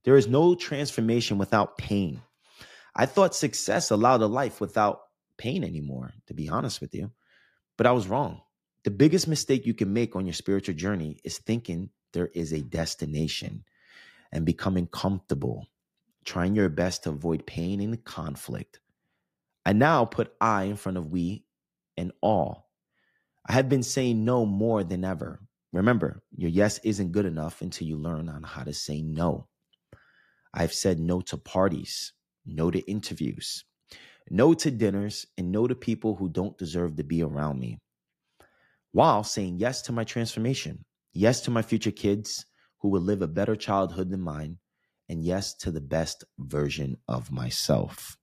[0.04, 2.22] There is no transformation without pain.
[2.96, 5.02] I thought success allowed a life without
[5.38, 7.12] pain anymore, to be honest with you,
[7.78, 8.42] but I was wrong.
[8.84, 12.62] The biggest mistake you can make on your spiritual journey is thinking there is a
[12.62, 13.64] destination
[14.32, 15.68] and becoming comfortable,
[16.26, 18.80] trying your best to avoid pain and conflict.
[19.66, 21.46] I now put I in front of we
[21.98, 22.70] and all.
[23.46, 25.42] I have been saying no more than ever.
[25.72, 29.48] Remember, your yes isn't good enough until you learn on how to say no.
[30.54, 32.14] I've said no to parties,
[32.46, 33.66] no to interviews,
[34.32, 37.80] no to dinners, and no to people who don't deserve to be around me
[38.92, 42.46] while saying yes to my transformation, yes to my future kids
[42.80, 44.58] who will live a better childhood than mine,
[45.10, 48.18] and yes to the best version of myself.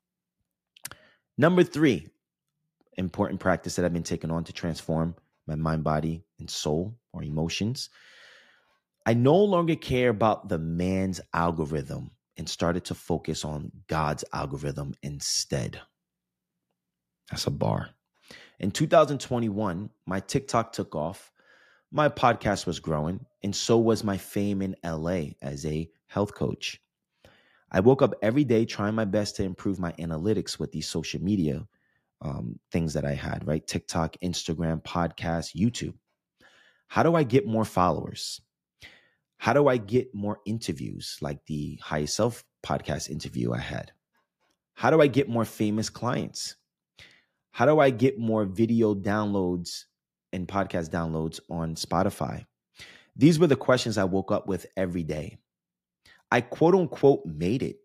[1.37, 2.09] Number three,
[2.97, 5.15] important practice that I've been taking on to transform
[5.47, 7.91] my mind, body, and soul or emotions.
[9.05, 14.95] I no longer care about the man's algorithm and started to focus on God's algorithm
[15.03, 15.81] instead.
[17.31, 17.91] That's a bar.
[18.59, 21.33] In 2021, my TikTok took off,
[21.91, 26.81] my podcast was growing, and so was my fame in LA as a health coach.
[27.71, 31.23] I woke up every day trying my best to improve my analytics with these social
[31.23, 31.67] media
[32.23, 33.67] um, things that I had, right?
[33.67, 35.95] TikTok, Instagram, podcast, YouTube.
[36.89, 38.41] How do I get more followers?
[39.39, 43.93] How do I get more interviews like the High Self podcast interview I had?
[44.75, 46.57] How do I get more famous clients?
[47.51, 49.85] How do I get more video downloads
[50.33, 52.45] and podcast downloads on Spotify?
[53.15, 55.39] These were the questions I woke up with every day.
[56.31, 57.77] I quote unquote made it.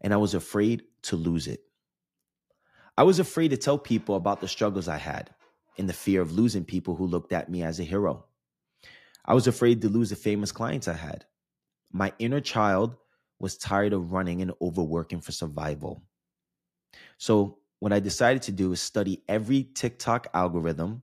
[0.00, 1.60] And I was afraid to lose it.
[2.96, 5.30] I was afraid to tell people about the struggles I had
[5.76, 8.24] in the fear of losing people who looked at me as a hero.
[9.24, 11.24] I was afraid to lose the famous clients I had.
[11.92, 12.96] My inner child
[13.38, 16.02] was tired of running and overworking for survival.
[17.18, 21.02] So what I decided to do is study every TikTok algorithm,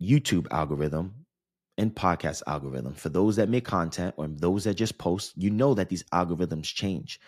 [0.00, 1.26] YouTube algorithm,
[1.78, 2.94] and podcast algorithm.
[2.94, 6.64] For those that make content or those that just post, you know that these algorithms
[6.64, 7.20] change.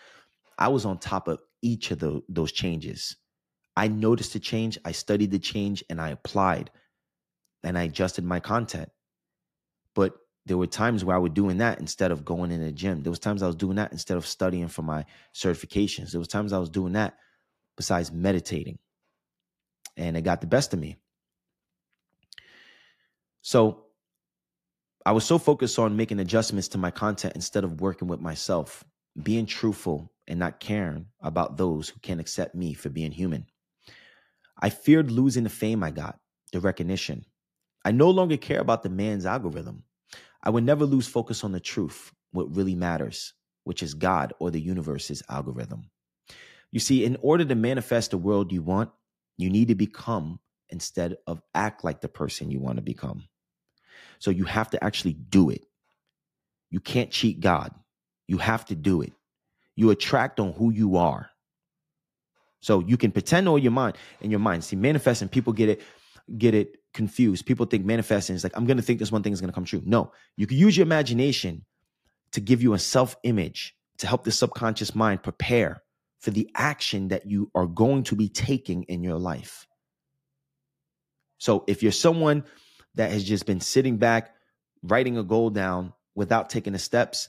[0.59, 3.17] I was on top of each of the, those changes.
[3.79, 6.71] I noticed the change, I studied the change, and I applied
[7.63, 8.91] and I adjusted my content.
[9.95, 13.05] But there were times where I was doing that instead of going in the gym.
[13.05, 16.11] There was times I was doing that instead of studying for my certifications.
[16.11, 17.19] There was times I was doing that
[17.77, 18.81] besides meditating.
[19.97, 20.97] And it got the best of me.
[23.43, 23.85] So
[25.07, 28.83] I was so focused on making adjustments to my content instead of working with myself,
[29.23, 33.47] being truthful and not caring about those who can't accept me for being human.
[34.61, 36.19] I feared losing the fame I got,
[36.53, 37.25] the recognition.
[37.85, 39.85] I no longer care about the man's algorithm.
[40.43, 44.51] I would never lose focus on the truth, what really matters, which is God or
[44.51, 45.91] the universe's algorithm.
[46.73, 48.91] You see, in order to manifest the world you want,
[49.37, 50.41] you need to become
[50.71, 53.25] instead of act like the person you want to become.
[54.19, 55.65] So you have to actually do it.
[56.71, 57.73] You can't cheat God.
[58.27, 59.13] You have to do it.
[59.77, 61.31] You attract on who you are.
[62.61, 64.65] So you can pretend all your mind in your mind.
[64.65, 65.83] See, manifesting, people get it,
[66.37, 67.47] get it confused.
[67.47, 69.83] People think manifesting is like, I'm gonna think this one thing is gonna come true.
[69.85, 71.65] No, you can use your imagination
[72.33, 75.83] to give you a self-image to help the subconscious mind prepare
[76.21, 79.67] for the action that you are going to be taking in your life.
[81.39, 82.45] So if you're someone
[82.97, 84.35] that has just been sitting back,
[84.83, 87.29] writing a goal down without taking the steps,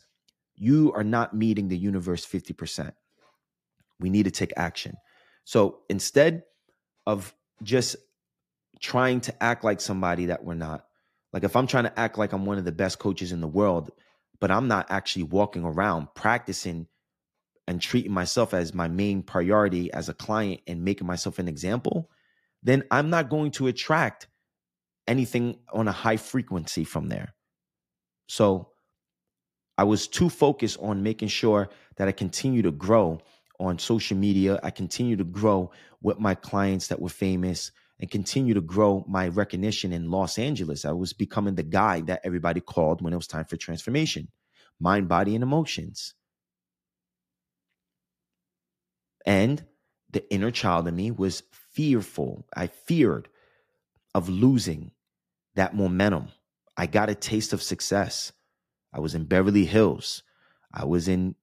[0.56, 2.92] you are not meeting the universe 50%.
[4.00, 4.98] We need to take action.
[5.46, 6.44] So instead
[7.06, 7.96] of just
[8.80, 10.86] trying to act like somebody that we're not,
[11.34, 13.48] like if I'm trying to act like I'm one of the best coaches in the
[13.48, 13.92] world,
[14.40, 16.88] but I'm not actually walking around practicing
[17.68, 22.10] and treating myself as my main priority as a client and making myself an example,
[22.64, 24.28] then I'm not going to attract
[25.08, 27.34] anything on a high frequency from there.
[28.28, 28.70] So
[29.78, 33.20] I was too focused on making sure that I continue to grow
[33.60, 34.60] on social media.
[34.64, 39.28] I continue to grow with my clients that were famous and continue to grow my
[39.28, 40.86] recognition in Los Angeles.
[40.86, 44.30] I was becoming the guy that everybody called when it was time for transformation
[44.80, 46.14] mind, body, and emotions.
[49.26, 49.66] And
[50.10, 52.48] the inner child in me was fearful.
[52.56, 53.28] I feared
[54.16, 54.92] of losing
[55.56, 56.30] that momentum.
[56.78, 58.32] I got a taste of success.
[58.94, 60.24] I was in Beverly Hills.
[60.74, 61.36] I was in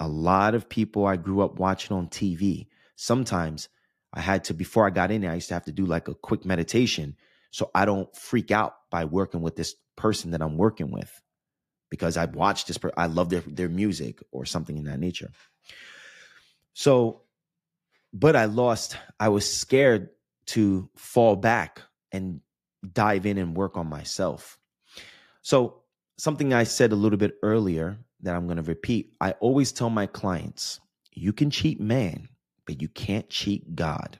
[0.00, 2.66] a lot of people I grew up watching on TV.
[2.96, 3.68] Sometimes
[4.12, 6.08] I had to, before I got in there, I used to have to do like
[6.08, 7.16] a quick meditation
[7.50, 11.10] so I don't freak out by working with this person that I'm working with
[11.90, 15.30] because I've watched this, per- I love their, their music or something in that nature.
[16.74, 17.22] So,
[18.12, 20.10] but I lost, I was scared
[20.46, 21.82] to fall back
[22.12, 22.40] and
[22.92, 24.58] dive in and work on myself.
[25.42, 25.82] So,
[26.18, 29.90] something I said a little bit earlier that I'm going to repeat I always tell
[29.90, 30.80] my clients,
[31.12, 32.28] you can cheat man,
[32.66, 34.18] but you can't cheat God.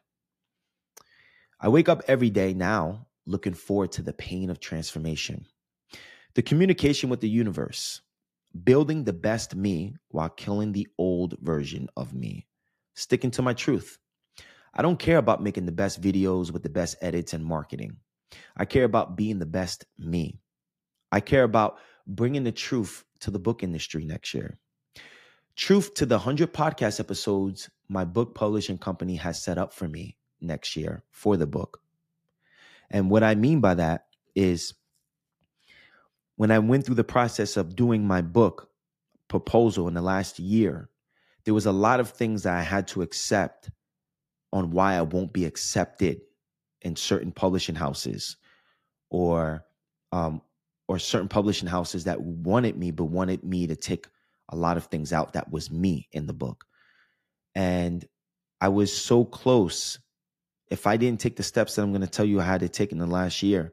[1.61, 5.47] I wake up every day now looking forward to the pain of transformation,
[6.35, 8.01] the communication with the universe,
[8.65, 12.47] building the best me while killing the old version of me,
[12.95, 13.99] sticking to my truth.
[14.73, 17.97] I don't care about making the best videos with the best edits and marketing.
[18.57, 20.41] I care about being the best me.
[21.11, 24.59] I care about bringing the truth to the book industry next year.
[25.57, 30.17] Truth to the 100 podcast episodes my book publishing company has set up for me
[30.41, 31.81] next year for the book.
[32.91, 34.75] And what I mean by that is
[36.37, 38.71] when I went through the process of doing my book
[39.27, 40.89] proposal in the last year,
[41.45, 43.71] there was a lot of things that I had to accept
[44.53, 46.21] on why I won't be accepted
[46.83, 48.37] in certain publishing houses
[49.11, 49.65] or
[50.13, 50.41] um,
[50.89, 54.07] or certain publishing houses that wanted me but wanted me to take
[54.49, 56.65] a lot of things out that was me in the book.
[57.55, 58.05] And
[58.61, 59.99] i was so close.
[60.71, 62.69] If i didn't take the steps that i'm going to tell you i had to
[62.69, 63.73] take in the last year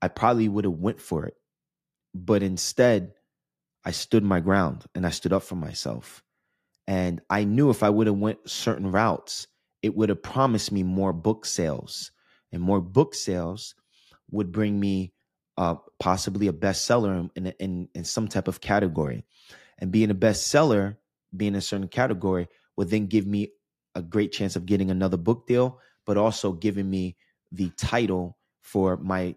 [0.00, 1.36] i probably would have went for it.
[2.14, 3.14] But instead
[3.84, 6.22] i stood my ground and i stood up for myself.
[6.86, 9.46] And i knew if i would have went certain routes
[9.82, 12.12] it would have promised me more book sales.
[12.52, 13.74] And more book sales
[14.30, 15.12] would bring me
[15.56, 19.24] uh, possibly a bestseller in, in in some type of category,
[19.78, 20.96] and being a bestseller,
[21.36, 23.52] being in a certain category, would then give me
[23.94, 27.16] a great chance of getting another book deal, but also giving me
[27.50, 29.34] the title for my,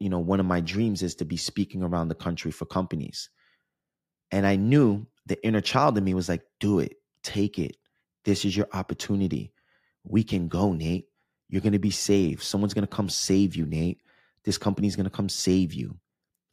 [0.00, 3.30] you know, one of my dreams is to be speaking around the country for companies.
[4.32, 7.76] And I knew the inner child in me was like, do it, take it.
[8.24, 9.52] This is your opportunity.
[10.04, 11.06] We can go, Nate.
[11.48, 12.42] You're going to be saved.
[12.42, 14.01] Someone's going to come save you, Nate
[14.44, 15.96] this company is going to come save you.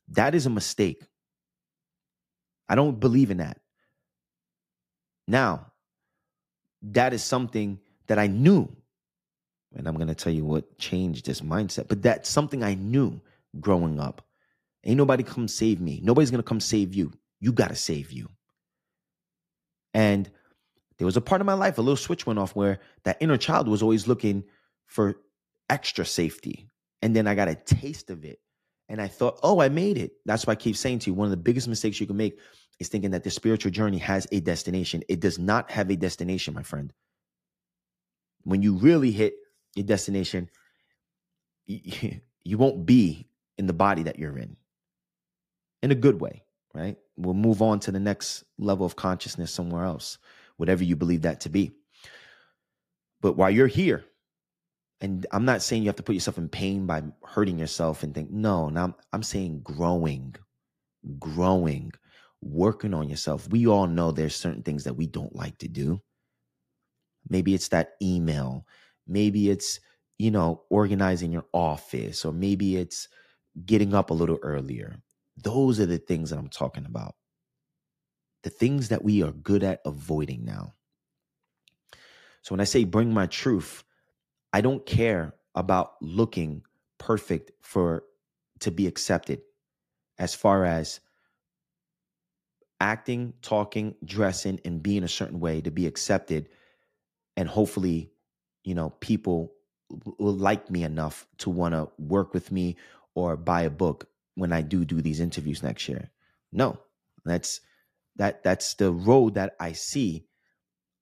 [0.10, 1.04] That is a mistake.
[2.68, 3.60] I don't believe in that.
[5.28, 5.72] Now,
[6.82, 8.70] that is something that I knew.
[9.76, 13.22] And I'm going to tell you what changed this mindset, but that's something I knew
[13.60, 14.26] growing up.
[14.84, 16.00] Ain't nobody come save me.
[16.04, 17.12] Nobody's going to come save you.
[17.40, 18.30] You got to save you.
[19.94, 20.30] And
[20.98, 23.38] there was a part of my life, a little switch went off where that inner
[23.38, 24.44] child was always looking
[24.86, 25.16] for
[25.70, 26.70] extra safety,
[27.02, 28.40] and then I got a taste of it.
[28.88, 30.14] And I thought, oh, I made it.
[30.26, 32.40] That's why I keep saying to you one of the biggest mistakes you can make
[32.80, 35.04] is thinking that the spiritual journey has a destination.
[35.08, 36.92] It does not have a destination, my friend.
[38.44, 39.36] When you really hit
[39.76, 40.50] your destination,
[41.66, 44.56] you won't be in the body that you're in
[45.82, 46.98] in a good way, right?
[47.18, 50.18] We'll move on to the next level of consciousness somewhere else,
[50.58, 51.74] whatever you believe that to be.
[53.22, 54.06] But while you're here,
[55.02, 58.14] and I'm not saying you have to put yourself in pain by hurting yourself and
[58.14, 60.36] think, no, I'm, I'm saying growing,
[61.20, 61.94] growing,
[62.42, 63.48] working on yourself.
[63.50, 66.02] We all know there's certain things that we don't like to do.
[67.30, 68.66] Maybe it's that email.
[69.08, 69.80] Maybe it's,
[70.18, 73.08] you know, organizing your office, or maybe it's
[73.66, 74.98] getting up a little earlier.
[75.38, 77.16] Those are the things that I'm talking about.
[78.44, 80.74] The things that we are good at avoiding now.
[82.42, 83.84] So when I say bring my truth,
[84.54, 86.64] I don't care about looking
[86.98, 88.04] perfect for
[88.60, 89.42] to be accepted
[90.18, 91.00] as far as
[92.82, 96.50] acting, talking, dressing and being a certain way to be accepted
[97.38, 98.12] and hopefully,
[98.66, 99.54] you know, people
[100.18, 102.76] will like me enough to want to work with me
[103.16, 106.12] or buy a book when I do do these interviews next year.
[106.52, 106.80] No.
[107.26, 107.62] That's
[108.16, 110.26] that that's the road that I see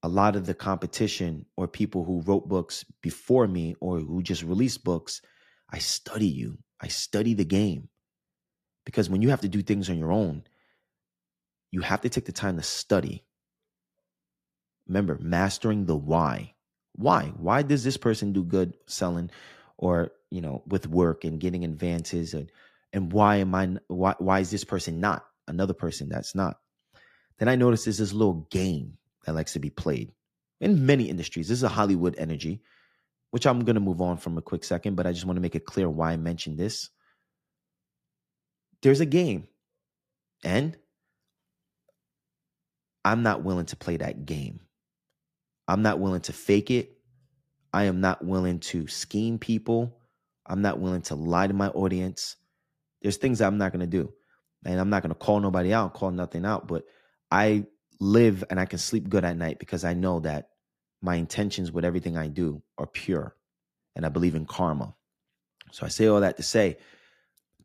[0.03, 4.43] a lot of the competition or people who wrote books before me or who just
[4.43, 5.21] released books,
[5.69, 6.59] I study you.
[6.79, 7.89] I study the game.
[8.85, 10.43] Because when you have to do things on your own,
[11.71, 13.25] you have to take the time to study.
[14.87, 16.53] Remember, mastering the why.
[16.95, 17.33] Why?
[17.37, 19.29] Why does this person do good selling
[19.77, 22.51] or, you know, with work and getting advances and
[22.93, 26.59] and why am I why why is this person not another person that's not?
[27.37, 28.97] Then I notice there's this little game
[29.27, 30.13] that likes to be played
[30.61, 31.49] in many industries.
[31.49, 32.61] This is a Hollywood energy,
[33.31, 35.41] which I'm going to move on from a quick second, but I just want to
[35.41, 36.89] make it clear why I mentioned this.
[38.81, 39.49] There's a game,
[40.45, 40.77] and
[43.03, 44.61] I'm not willing to play that game.
[45.67, 46.93] I'm not willing to fake it.
[47.73, 49.99] I am not willing to scheme people.
[50.45, 52.37] I'm not willing to lie to my audience.
[53.01, 54.13] There's things I'm not going to do.
[54.63, 56.85] And I'm not going to call nobody out, call nothing out, but
[57.29, 57.65] I
[57.99, 60.49] live and I can sleep good at night because I know that
[61.01, 63.35] my intentions with everything I do are pure
[63.95, 64.95] and I believe in karma.
[65.71, 66.77] So I say all that to say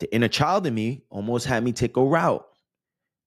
[0.00, 2.44] the inner child in me almost had me take a route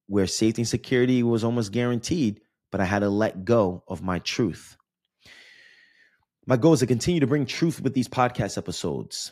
[0.07, 2.41] where safety and security was almost guaranteed,
[2.71, 4.77] but I had to let go of my truth.
[6.45, 9.31] My goal is to continue to bring truth with these podcast episodes.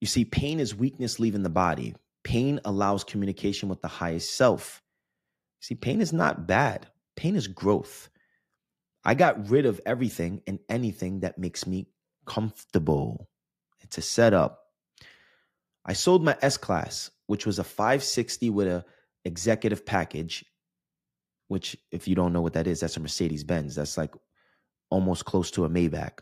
[0.00, 1.94] You see, pain is weakness leaving the body.
[2.24, 4.82] Pain allows communication with the highest self.
[5.60, 8.08] See, pain is not bad, pain is growth.
[9.04, 11.88] I got rid of everything and anything that makes me
[12.26, 13.28] comfortable.
[13.80, 14.66] It's a setup.
[15.84, 18.84] I sold my S class, which was a 560 with a
[19.24, 20.44] executive package,
[21.48, 23.74] which if you don't know what that is, that's a Mercedes Benz.
[23.74, 24.14] That's like
[24.90, 26.20] almost close to a Maybach.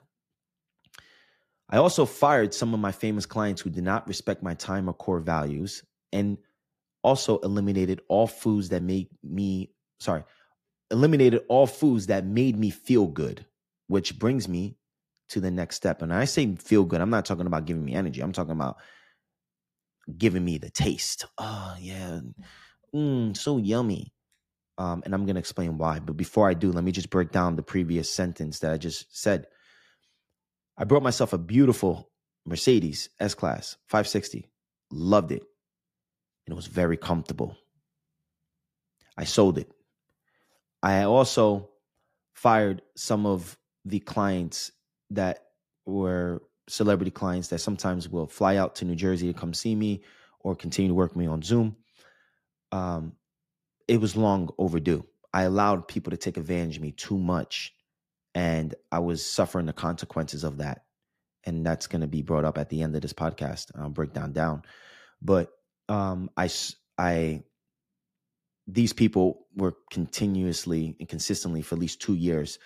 [1.71, 4.95] I also fired some of my famous clients who did not respect my time or
[4.95, 5.83] core values
[6.13, 6.39] and
[7.03, 9.71] also eliminated all foods that made me
[10.01, 10.25] sorry,
[10.91, 13.45] eliminated all foods that made me feel good,
[13.89, 14.77] which brings me
[15.31, 16.03] to the next step.
[16.03, 18.21] And I say feel good, I'm not talking about giving me energy.
[18.21, 18.79] I'm talking about
[20.17, 21.27] giving me the taste.
[21.37, 22.21] Oh, yeah.
[22.95, 24.13] Mm, so yummy.
[24.79, 25.99] Um, and I'm going to explain why.
[25.99, 29.17] But before I do, let me just break down the previous sentence that I just
[29.17, 29.47] said.
[30.79, 32.11] I brought myself a beautiful
[32.47, 34.49] Mercedes S Class 560.
[34.93, 35.43] Loved it.
[36.47, 37.57] And it was very comfortable.
[39.17, 39.71] I sold it.
[40.83, 41.71] I also
[42.35, 44.71] fired some of the clients
[45.11, 45.47] that
[45.87, 50.03] were celebrity clients that sometimes will fly out to New Jersey to come see me
[50.41, 51.77] or continue to work with me on Zoom.
[52.71, 53.13] Um,
[53.89, 55.05] it was long overdue.
[55.33, 57.75] I allowed people to take advantage of me too much,
[58.35, 60.85] and I was suffering the consequences of that.
[61.45, 63.71] And that's going to be brought up at the end of this podcast.
[63.79, 64.63] I'll break down down,
[65.23, 65.51] but
[65.89, 66.51] um, I
[66.99, 67.43] I
[68.69, 72.59] these people were continuously and consistently for at least two years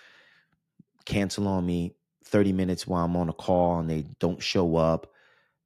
[1.05, 1.95] cancel on me
[2.25, 5.11] 30 minutes while I'm on a call and they don't show up.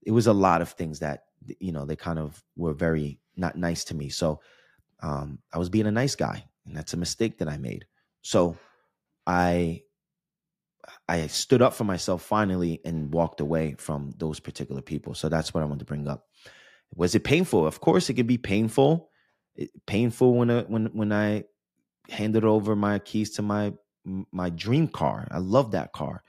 [0.03, 1.25] It was a lot of things that,
[1.59, 4.09] you know, they kind of were very not nice to me.
[4.09, 4.39] So
[5.01, 7.85] um, I was being a nice guy, and that's a mistake that I made.
[8.21, 8.57] So
[9.25, 9.83] I
[11.07, 15.13] I stood up for myself finally and walked away from those particular people.
[15.13, 16.27] So that's what I want to bring up.
[16.95, 17.67] Was it painful?
[17.67, 19.09] Of course, it can be painful
[19.85, 21.45] painful when I, when when I
[22.09, 23.73] handed over my keys to my
[24.31, 25.27] my dream car.
[25.31, 26.23] I love that car,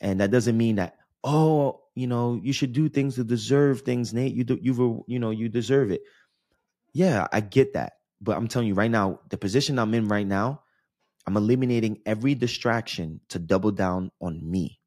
[0.00, 4.14] and that doesn't mean that oh you know you should do things to deserve things,
[4.14, 4.34] Nate.
[4.34, 6.02] You do you you know you deserve it.
[6.92, 10.26] Yeah, I get that, but I'm telling you right now, the position I'm in right
[10.26, 10.62] now,
[11.26, 14.80] I'm eliminating every distraction to double down on me,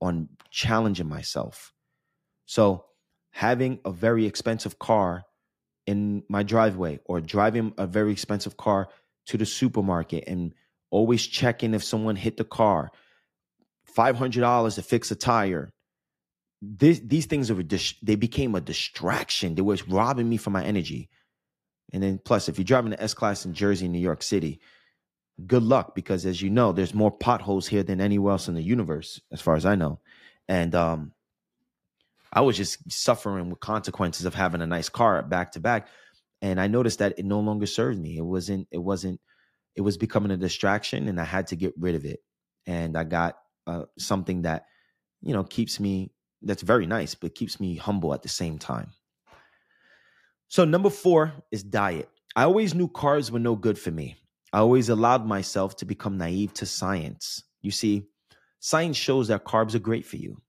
[0.00, 1.72] on challenging myself.
[2.46, 2.84] So
[3.30, 5.24] having a very expensive car
[5.90, 8.88] in my driveway or driving a very expensive car
[9.26, 10.54] to the supermarket and
[10.92, 12.92] always checking if someone hit the car,
[13.96, 15.72] $500 to fix a tire.
[16.62, 17.60] This, these things are
[18.02, 19.56] they became a distraction.
[19.56, 21.08] They was robbing me from my energy.
[21.92, 24.60] And then plus, if you're driving the S class in Jersey, New York City,
[25.44, 28.62] good luck because as you know, there's more potholes here than anywhere else in the
[28.62, 29.98] universe, as far as I know.
[30.46, 31.12] And um,
[32.32, 35.88] I was just suffering with consequences of having a nice car back to back.
[36.42, 38.16] And I noticed that it no longer served me.
[38.16, 39.20] It wasn't, it wasn't,
[39.76, 42.20] it was becoming a distraction and I had to get rid of it.
[42.66, 44.66] And I got uh, something that,
[45.22, 46.12] you know, keeps me,
[46.42, 48.92] that's very nice, but keeps me humble at the same time.
[50.48, 52.08] So, number four is diet.
[52.34, 54.16] I always knew carbs were no good for me.
[54.52, 57.44] I always allowed myself to become naive to science.
[57.60, 58.08] You see,
[58.58, 60.40] science shows that carbs are great for you.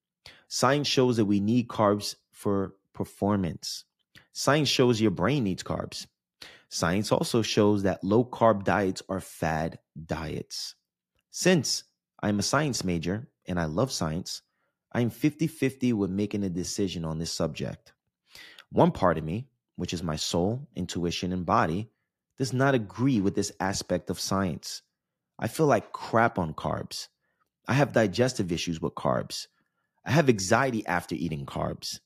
[0.53, 3.85] Science shows that we need carbs for performance.
[4.33, 6.07] Science shows your brain needs carbs.
[6.67, 10.75] Science also shows that low carb diets are fad diets.
[11.29, 11.85] Since
[12.21, 14.41] I'm a science major and I love science,
[14.91, 17.93] I'm 50 50 with making a decision on this subject.
[18.73, 19.47] One part of me,
[19.77, 21.91] which is my soul, intuition, and body,
[22.37, 24.81] does not agree with this aspect of science.
[25.39, 27.07] I feel like crap on carbs.
[27.69, 29.47] I have digestive issues with carbs.
[30.05, 31.99] I have anxiety after eating carbs.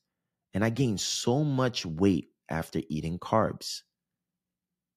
[0.53, 3.81] And I gain so much weight after eating carbs,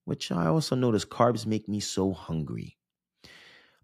[0.05, 2.77] which I also notice carbs make me so hungry.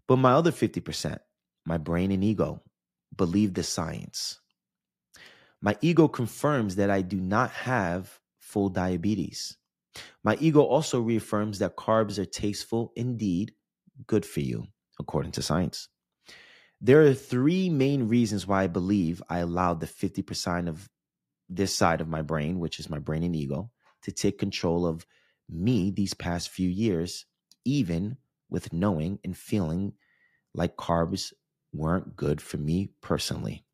[0.08, 1.18] But my other 50%,
[1.66, 2.62] my brain and ego,
[3.14, 4.40] believe the science.
[5.60, 9.56] My ego confirms that I do not have full diabetes.
[10.22, 13.52] My ego also reaffirms that carbs are tasteful, indeed
[14.06, 14.66] good for you,
[14.98, 15.88] according to science.
[16.80, 20.90] There are three main reasons why I believe I allowed the 50% of
[21.48, 23.70] this side of my brain, which is my brain and ego,
[24.02, 25.06] to take control of
[25.48, 27.24] me these past few years,
[27.64, 28.18] even
[28.50, 29.94] with knowing and feeling
[30.54, 31.32] like carbs
[31.72, 33.64] weren't good for me personally.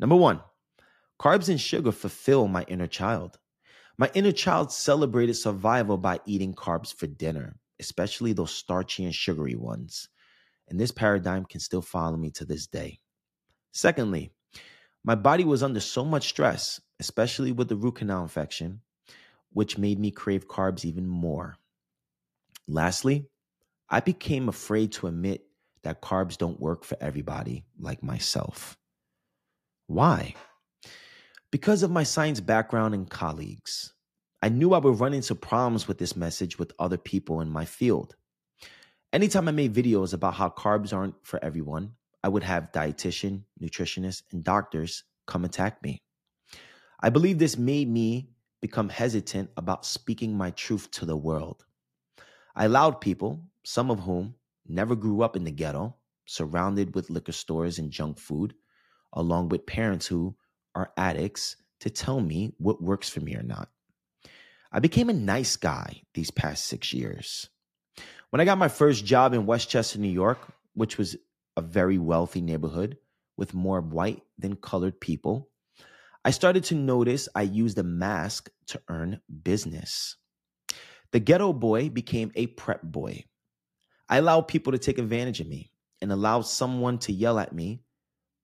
[0.00, 0.40] Number one,
[1.20, 3.38] carbs and sugar fulfill my inner child.
[3.96, 9.56] My inner child celebrated survival by eating carbs for dinner, especially those starchy and sugary
[9.56, 10.08] ones.
[10.68, 13.00] And this paradigm can still follow me to this day.
[13.72, 14.30] Secondly,
[15.04, 18.80] my body was under so much stress, especially with the root canal infection,
[19.52, 21.56] which made me crave carbs even more.
[22.66, 23.26] Lastly,
[23.88, 25.46] I became afraid to admit
[25.82, 28.76] that carbs don't work for everybody like myself.
[29.86, 30.34] Why?
[31.50, 33.94] Because of my science background and colleagues.
[34.42, 37.64] I knew I would run into problems with this message with other people in my
[37.64, 38.14] field.
[39.10, 41.92] Anytime I made videos about how carbs aren't for everyone,
[42.22, 46.02] I would have dietitian, nutritionists, and doctors come attack me.
[47.00, 48.28] I believe this made me
[48.60, 51.64] become hesitant about speaking my truth to the world.
[52.54, 54.34] I allowed people, some of whom
[54.66, 55.96] never grew up in the ghetto,
[56.26, 58.52] surrounded with liquor stores and junk food,
[59.14, 60.36] along with parents who
[60.74, 63.70] are addicts, to tell me what works for me or not.
[64.70, 67.48] I became a nice guy these past six years.
[68.30, 70.38] When I got my first job in Westchester, New York,
[70.74, 71.16] which was
[71.56, 72.98] a very wealthy neighborhood
[73.38, 75.48] with more white than colored people,
[76.26, 80.16] I started to notice I used a mask to earn business.
[81.12, 83.24] The ghetto boy became a prep boy.
[84.10, 85.72] I allowed people to take advantage of me
[86.02, 87.80] and allowed someone to yell at me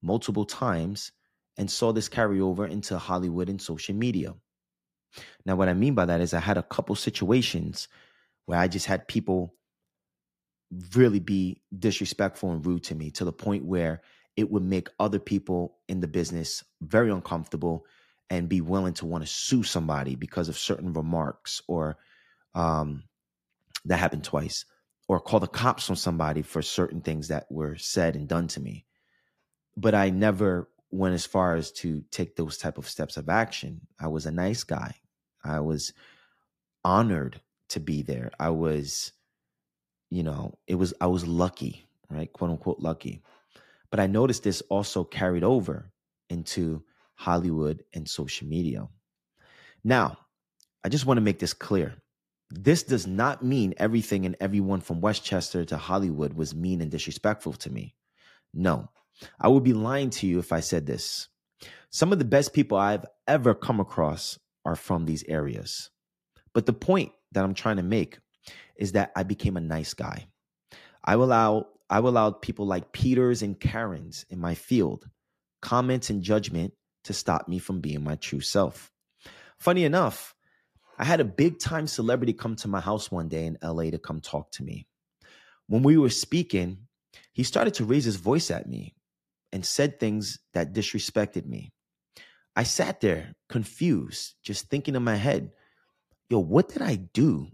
[0.03, 1.13] multiple times
[1.59, 4.33] and saw this carry over into Hollywood and social media.
[5.45, 7.89] Now, what I mean by that is I had a couple situations
[8.47, 9.55] where I just had people
[10.95, 14.03] really be disrespectful and rude to me to the point where
[14.37, 17.85] it would make other people in the business very uncomfortable
[18.31, 21.97] and be willing to want to sue somebody because of certain remarks or
[22.55, 23.05] um,
[23.85, 24.65] that happened twice
[25.09, 28.61] or call the cops on somebody for certain things that were said and done to
[28.61, 28.87] me.
[29.77, 33.81] But i never went as far as to take those type of steps of action.
[34.01, 34.95] I was a nice guy.
[35.45, 35.93] I was
[36.85, 38.31] honored to be there.
[38.39, 39.13] I was
[40.15, 43.23] you know it was i was lucky right quote unquote lucky
[43.95, 45.93] but I noticed this also carried over
[46.29, 46.83] into
[47.15, 48.89] Hollywood and social media.
[49.85, 50.19] Now,
[50.83, 51.95] I just want to make this clear.
[52.51, 57.53] This does not mean everything and everyone from Westchester to Hollywood was mean and disrespectful
[57.53, 57.95] to me.
[58.53, 58.89] No,
[59.41, 61.29] I would be lying to you if I said this.
[61.91, 65.91] Some of the best people I've ever come across are from these areas.
[66.53, 68.19] But the point that I'm trying to make
[68.77, 70.27] is that I became a nice guy.
[71.05, 75.09] I allow I allowed people like Peters and Karens in my field,
[75.61, 76.73] comments and judgment
[77.05, 78.91] to stop me from being my true self.
[79.59, 80.35] Funny enough,
[80.99, 83.99] I had a big time celebrity come to my house one day in LA to
[83.99, 84.87] come talk to me.
[85.67, 86.87] When we were speaking,
[87.33, 88.95] he started to raise his voice at me
[89.53, 91.73] and said things that disrespected me.
[92.57, 95.51] I sat there confused, just thinking in my head,
[96.29, 97.49] yo, what did I do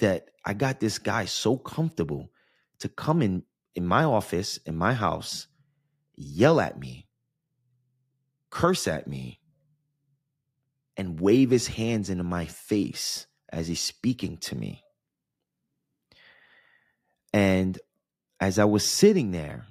[0.00, 2.30] that I got this guy so comfortable
[2.80, 3.44] to come in
[3.74, 5.46] in my office, in my house,
[6.16, 7.06] yell at me,
[8.50, 9.40] curse at me,
[10.96, 14.82] and wave his hands into my face as he's speaking to me.
[17.32, 17.78] And
[18.40, 19.66] as I was sitting there,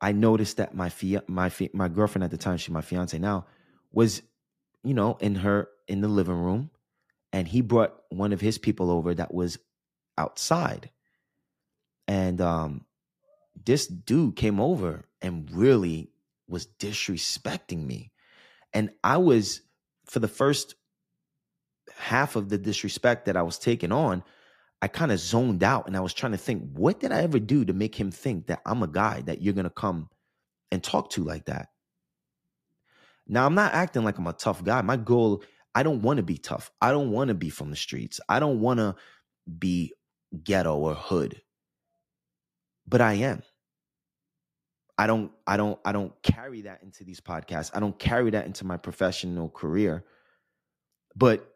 [0.00, 3.46] I noticed that my fia- my my girlfriend at the time, she's my fiance now,
[3.92, 4.22] was,
[4.82, 6.70] you know, in her in the living room,
[7.32, 9.58] and he brought one of his people over that was
[10.18, 10.90] outside
[12.10, 12.86] and um,
[13.64, 16.10] this dude came over and really
[16.48, 18.10] was disrespecting me.
[18.72, 19.62] And I was,
[20.06, 20.74] for the first
[21.96, 24.24] half of the disrespect that I was taking on,
[24.82, 27.38] I kind of zoned out and I was trying to think, what did I ever
[27.38, 30.08] do to make him think that I'm a guy that you're to come
[30.72, 31.68] and talk to like that?
[33.28, 34.82] Now, I'm not acting like I'm a tough guy.
[34.82, 36.70] My goal, I don't want to be tough.
[36.80, 38.20] I don't want to be from the streets.
[38.28, 38.96] I don't want to
[39.58, 39.94] be
[40.42, 41.40] ghetto or hood.
[42.86, 43.42] But I am.
[44.98, 47.70] I don't I don't I don't carry that into these podcasts.
[47.74, 50.04] I don't carry that into my professional career.
[51.16, 51.46] But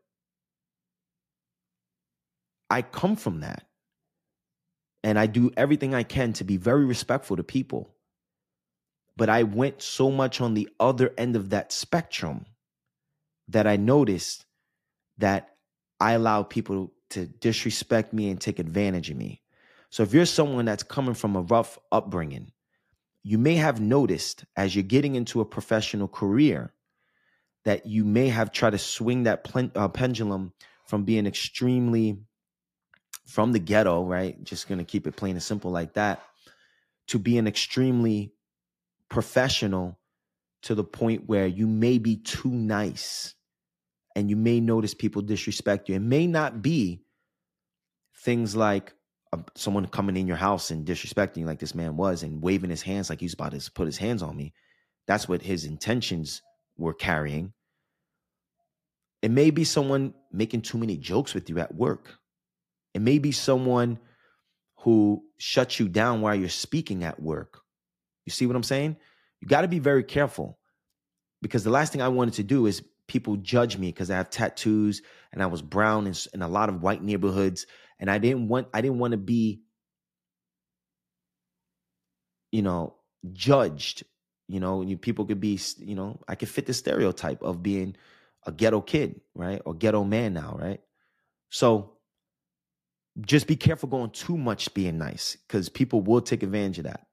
[2.70, 3.66] I come from that.
[5.02, 7.94] And I do everything I can to be very respectful to people.
[9.16, 12.46] But I went so much on the other end of that spectrum
[13.48, 14.46] that I noticed
[15.18, 15.56] that
[16.00, 19.42] I allow people to disrespect me and take advantage of me.
[19.90, 22.52] So if you're someone that's coming from a rough upbringing,
[23.22, 26.72] you may have noticed as you're getting into a professional career
[27.64, 30.52] that you may have tried to swing that plen- uh, pendulum
[30.86, 32.18] from being extremely
[33.26, 34.42] from the ghetto, right?
[34.44, 36.22] Just going to keep it plain and simple like that,
[37.08, 38.32] to being extremely
[39.08, 39.98] professional
[40.62, 43.33] to the point where you may be too nice
[44.14, 45.96] and you may notice people disrespect you.
[45.96, 47.02] It may not be
[48.18, 48.94] things like
[49.32, 52.70] uh, someone coming in your house and disrespecting you like this man was and waving
[52.70, 54.52] his hands like he's about to put his hands on me.
[55.06, 56.42] That's what his intentions
[56.76, 57.52] were carrying.
[59.22, 62.14] It may be someone making too many jokes with you at work.
[62.94, 63.98] It may be someone
[64.80, 67.60] who shuts you down while you're speaking at work.
[68.26, 68.96] You see what I'm saying?
[69.40, 70.58] You got to be very careful
[71.42, 72.82] because the last thing I wanted to do is
[73.14, 75.00] people judge me because I have tattoos
[75.32, 77.64] and I was brown in, in a lot of white neighborhoods,
[78.00, 79.62] and I didn't want I didn't want to be,
[82.50, 82.96] you know,
[83.32, 84.02] judged.
[84.48, 87.94] You know, you, people could be, you know, I could fit the stereotype of being
[88.44, 90.80] a ghetto kid, right, or ghetto man now, right?
[91.50, 91.92] So
[93.20, 97.06] just be careful going too much being nice because people will take advantage of that.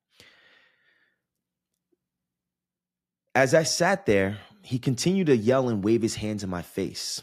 [3.36, 7.22] As I sat there, he continued to yell and wave his hands in my face.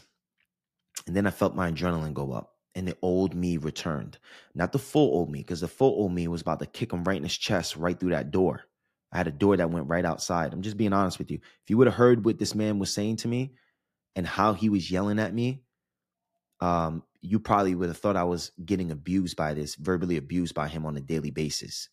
[1.07, 4.17] And then I felt my adrenaline go up and the old me returned.
[4.53, 7.03] Not the full old me, because the full old me was about to kick him
[7.03, 8.63] right in his chest, right through that door.
[9.11, 10.53] I had a door that went right outside.
[10.53, 11.39] I'm just being honest with you.
[11.41, 13.55] If you would have heard what this man was saying to me
[14.15, 15.63] and how he was yelling at me,
[16.61, 20.67] um, you probably would have thought I was getting abused by this, verbally abused by
[20.67, 21.89] him on a daily basis.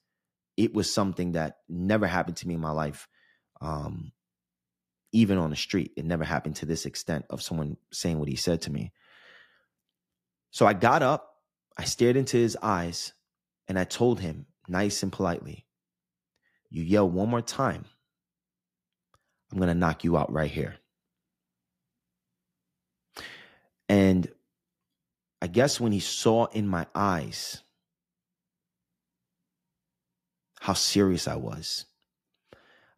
[0.57, 3.09] It was something that never happened to me in my life.
[3.61, 4.13] Um,
[5.17, 5.93] even on the street.
[5.97, 8.93] It never happened to this extent of someone saying what he said to me.
[10.51, 11.37] So I got up,
[11.79, 13.15] I stared into his eyes,
[13.67, 15.65] and I told him, nice and politely,
[16.69, 17.87] You yell one more time,
[19.51, 20.77] I'm going to knock you out right here.
[23.89, 24.31] And
[25.41, 27.63] I guess when he saw in my eyes
[30.61, 31.87] how serious I was,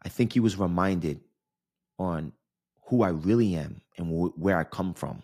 [0.03, 1.21] I think he was reminded
[1.99, 2.33] on
[2.87, 5.23] who I really am and wh- where I come from.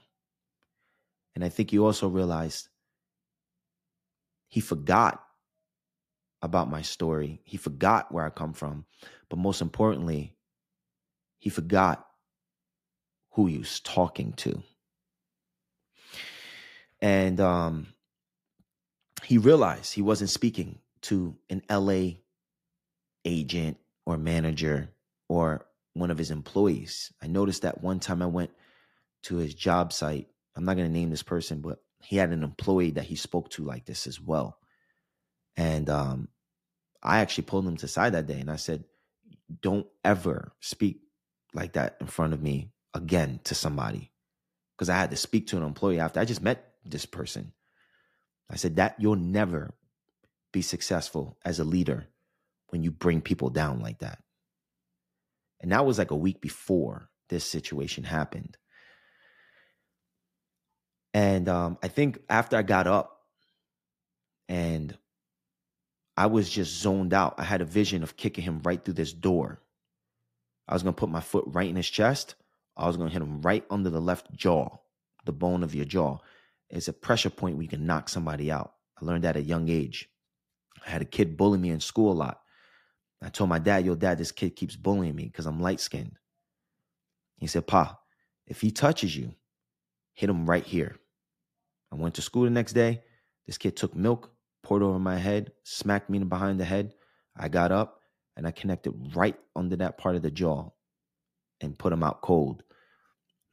[1.34, 2.68] And I think he also realized
[4.48, 5.24] he forgot
[6.42, 7.40] about my story.
[7.44, 8.84] He forgot where I come from.
[9.28, 10.36] But most importantly,
[11.38, 12.06] he forgot
[13.32, 14.62] who he was talking to.
[17.00, 17.88] And um,
[19.24, 22.18] he realized he wasn't speaking to an LA
[23.24, 24.90] agent or manager
[25.28, 27.12] or one of his employees.
[27.22, 28.50] I noticed that one time I went
[29.24, 30.28] to his job site.
[30.56, 33.48] I'm not going to name this person, but he had an employee that he spoke
[33.50, 34.58] to like this as well.
[35.56, 36.28] And um,
[37.02, 38.84] I actually pulled him to side that day and I said,
[39.62, 41.00] Don't ever speak
[41.54, 44.10] like that in front of me again to somebody.
[44.76, 47.52] Because I had to speak to an employee after I just met this person.
[48.50, 49.74] I said, That you'll never
[50.52, 52.06] be successful as a leader
[52.68, 54.18] when you bring people down like that.
[55.64, 58.58] And that was like a week before this situation happened.
[61.14, 63.22] And um, I think after I got up
[64.46, 64.94] and
[66.18, 69.14] I was just zoned out, I had a vision of kicking him right through this
[69.14, 69.62] door.
[70.68, 72.34] I was going to put my foot right in his chest.
[72.76, 74.68] I was going to hit him right under the left jaw,
[75.24, 76.18] the bone of your jaw.
[76.68, 78.74] It's a pressure point where you can knock somebody out.
[79.00, 80.10] I learned that at a young age.
[80.86, 82.42] I had a kid bully me in school a lot.
[83.24, 86.18] I told my dad, yo, dad, this kid keeps bullying me because I'm light skinned.
[87.38, 87.98] He said, Pa,
[88.46, 89.34] if he touches you,
[90.12, 90.96] hit him right here.
[91.90, 93.02] I went to school the next day.
[93.46, 94.30] This kid took milk,
[94.62, 96.92] poured over my head, smacked me in behind the head.
[97.36, 98.00] I got up
[98.36, 100.70] and I connected right under that part of the jaw
[101.60, 102.62] and put him out cold.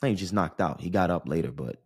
[0.02, 0.82] Now he just knocked out.
[0.82, 1.78] He got up later, but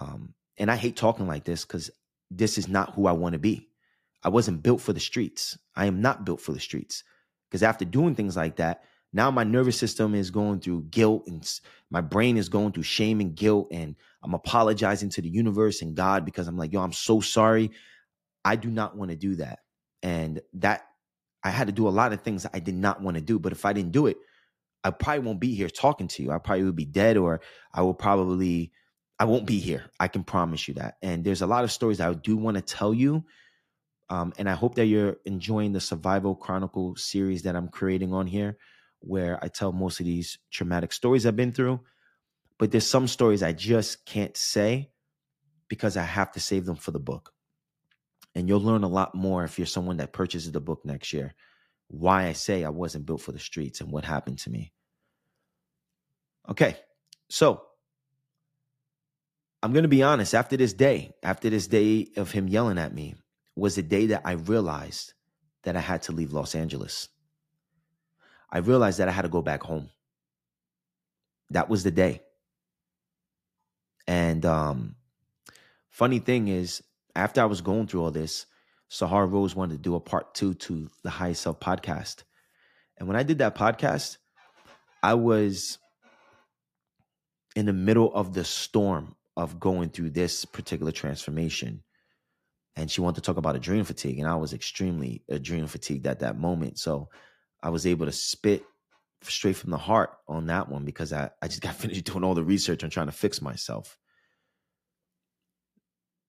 [0.00, 1.90] um, and I hate talking like this because
[2.30, 3.68] this is not who I want to be.
[4.22, 5.56] I wasn't built for the streets.
[5.76, 7.04] I am not built for the streets.
[7.50, 11.48] Because after doing things like that, now my nervous system is going through guilt and
[11.90, 15.96] my brain is going through shame and guilt and i'm apologizing to the universe and
[15.96, 17.70] god because i'm like yo i'm so sorry.
[18.42, 19.58] I do not want to do that.
[20.02, 20.86] And that
[21.42, 23.52] i had to do a lot of things i did not want to do but
[23.52, 24.18] if i didn't do it
[24.84, 26.30] i probably won't be here talking to you.
[26.30, 27.40] I probably would be dead or
[27.72, 28.72] i will probably
[29.18, 29.90] i won't be here.
[29.98, 30.96] I can promise you that.
[31.02, 33.24] And there's a lot of stories i do want to tell you
[34.10, 38.26] um, and i hope that you're enjoying the survival chronicle series that i'm creating on
[38.26, 38.58] here
[39.00, 41.80] where I tell most of these traumatic stories I've been through.
[42.58, 44.90] But there's some stories I just can't say
[45.68, 47.32] because I have to save them for the book.
[48.34, 51.34] And you'll learn a lot more if you're someone that purchases the book next year.
[51.88, 54.72] Why I say I wasn't built for the streets and what happened to me.
[56.48, 56.76] Okay,
[57.28, 57.62] so
[59.62, 60.34] I'm going to be honest.
[60.34, 63.14] After this day, after this day of him yelling at me,
[63.56, 65.12] was the day that I realized
[65.62, 67.08] that I had to leave Los Angeles.
[68.50, 69.90] I realized that I had to go back home.
[71.50, 72.22] That was the day.
[74.06, 74.96] And um,
[75.90, 76.82] funny thing is,
[77.14, 78.46] after I was going through all this,
[78.88, 82.24] Sahara Rose wanted to do a part two to the Highest Self podcast.
[82.96, 84.16] And when I did that podcast,
[85.02, 85.78] I was
[87.56, 91.82] in the middle of the storm of going through this particular transformation.
[92.76, 94.18] And she wanted to talk about adrenal fatigue.
[94.18, 96.78] And I was extremely adrenal fatigued at that moment.
[96.78, 97.08] So
[97.62, 98.64] I was able to spit
[99.22, 102.34] straight from the heart on that one because I, I just got finished doing all
[102.34, 103.98] the research on trying to fix myself.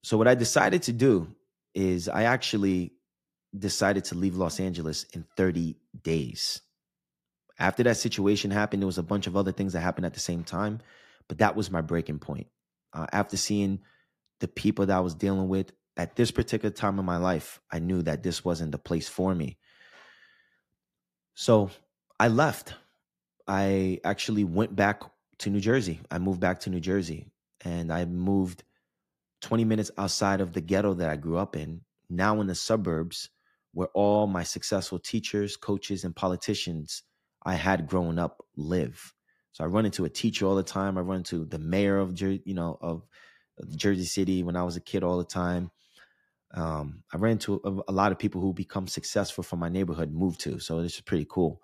[0.03, 1.35] So, what I decided to do
[1.75, 2.93] is I actually
[3.57, 6.61] decided to leave Los Angeles in 30 days.
[7.59, 10.19] After that situation happened, there was a bunch of other things that happened at the
[10.19, 10.79] same time,
[11.27, 12.47] but that was my breaking point.
[12.93, 13.79] Uh, after seeing
[14.39, 17.79] the people that I was dealing with at this particular time in my life, I
[17.79, 19.57] knew that this wasn't the place for me.
[21.33, 21.71] So
[22.19, 22.73] I left.
[23.47, 25.03] I actually went back
[25.39, 25.99] to New Jersey.
[26.09, 27.31] I moved back to New Jersey
[27.63, 28.63] and I moved
[29.41, 33.29] 20 minutes outside of the ghetto that I grew up in, now in the suburbs
[33.73, 37.03] where all my successful teachers, coaches, and politicians
[37.43, 39.13] I had growing up live.
[39.51, 40.97] So I run into a teacher all the time.
[40.97, 43.03] I run into the mayor of you know of
[43.75, 45.71] Jersey City when I was a kid all the time.
[46.54, 50.12] Um, I ran into a, a, lot of people who become successful from my neighborhood
[50.12, 51.62] moved to, so this is pretty cool.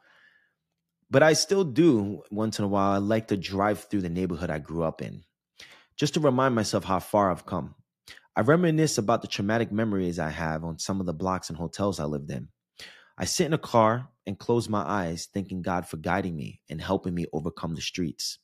[1.09, 2.91] But I still do once in a while.
[2.91, 5.23] I like to drive through the neighborhood I grew up in,
[5.97, 7.75] just to remind myself how far I've come.
[8.35, 11.99] I reminisce about the traumatic memories I have on some of the blocks and hotels
[11.99, 12.49] I lived in.
[13.17, 16.79] I sit in a car and close my eyes, thanking God for guiding me and
[16.79, 18.37] helping me overcome the streets.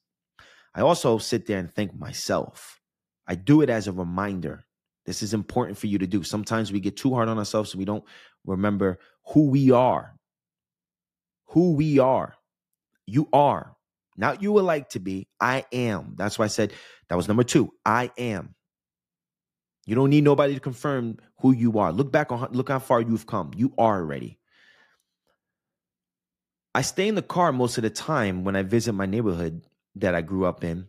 [0.74, 2.82] I also sit there and thank myself.
[3.28, 4.66] I do it as a reminder
[5.06, 6.24] this is important for you to do.
[6.24, 8.04] Sometimes we get too hard on ourselves so we don't
[8.46, 10.16] remember who we are.
[11.48, 12.36] Who we are.
[13.06, 13.76] You are.
[14.16, 15.28] Not you would like to be.
[15.40, 16.14] I am.
[16.18, 16.74] That's why I said
[17.10, 17.74] that was number two.
[17.86, 18.56] I am.
[19.86, 21.92] You don't need nobody to confirm who you are.
[21.92, 23.52] Look back on look how far you've come.
[23.56, 24.40] You are already.
[26.76, 29.64] I stay in the car most of the time when I visit my neighborhood
[29.96, 30.88] that I grew up in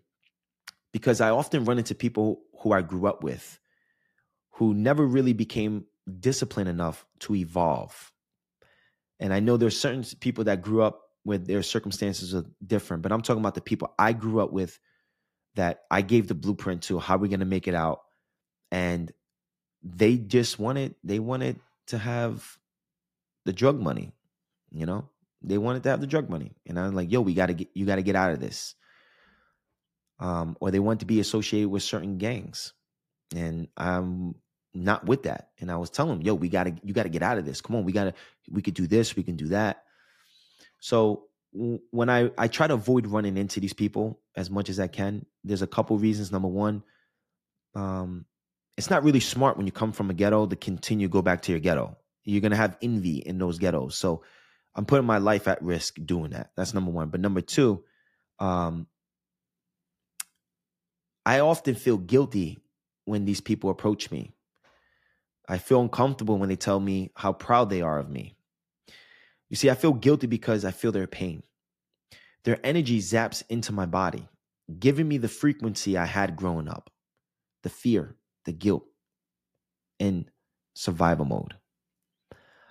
[0.92, 3.58] because I often run into people who I grew up with
[4.54, 5.84] who never really became
[6.20, 8.12] disciplined enough to evolve.
[9.18, 13.12] And I know there's certain people that grew up with their circumstances are different, but
[13.12, 14.78] I'm talking about the people I grew up with
[15.54, 18.02] that I gave the blueprint to how we're going to make it out.
[18.70, 19.10] And
[19.82, 22.58] they just wanted, they wanted to have
[23.44, 24.12] the drug money,
[24.70, 25.08] you know,
[25.42, 26.52] they wanted to have the drug money.
[26.66, 28.74] And I'm like, yo, we got to get, you got to get out of this.
[30.18, 32.72] Um, or they want to be associated with certain gangs.
[33.34, 34.36] And I'm
[34.74, 35.50] not with that.
[35.60, 37.60] And I was telling him, yo, we gotta, you gotta get out of this.
[37.60, 38.14] Come on, we gotta,
[38.50, 39.84] we could do this, we can do that.
[40.80, 44.88] So when I I try to avoid running into these people as much as I
[44.88, 46.32] can, there's a couple reasons.
[46.32, 46.82] Number one,
[47.74, 48.26] um,
[48.76, 51.52] it's not really smart when you come from a ghetto to continue go back to
[51.52, 51.96] your ghetto.
[52.24, 53.96] You're gonna have envy in those ghettos.
[53.96, 54.24] So
[54.74, 56.50] I'm putting my life at risk doing that.
[56.56, 57.08] That's number one.
[57.08, 57.84] But number two,
[58.40, 58.88] um,
[61.24, 62.58] I often feel guilty
[63.04, 64.33] when these people approach me
[65.48, 68.36] I feel uncomfortable when they tell me how proud they are of me.
[69.50, 71.42] You see, I feel guilty because I feel their pain.
[72.44, 74.28] Their energy zaps into my body,
[74.78, 76.90] giving me the frequency I had growing up
[77.62, 78.14] the fear,
[78.44, 78.84] the guilt,
[79.98, 80.28] in
[80.74, 81.54] survival mode.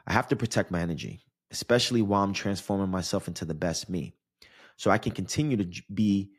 [0.05, 4.13] I have to protect my energy, especially while I'm transforming myself into the best me.
[4.78, 6.32] So I can continue to be,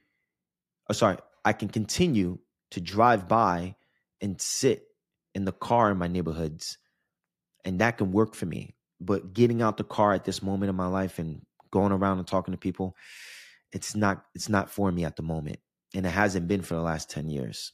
[0.89, 2.39] oh, sorry, I can continue
[2.71, 3.75] to drive by
[4.21, 4.85] and sit
[5.35, 6.79] in the car in my neighborhoods,
[7.65, 8.75] and that can work for me.
[9.01, 12.27] But getting out the car at this moment in my life and going around and
[12.27, 12.97] talking to people,
[13.73, 15.59] it's not it's not for me at the moment.
[15.95, 17.73] And it hasn't been for the last 10 years.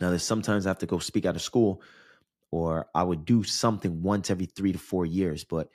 [0.00, 1.82] Now there's sometimes I have to go speak out of school
[2.50, 5.68] or I would do something once every three to four years, but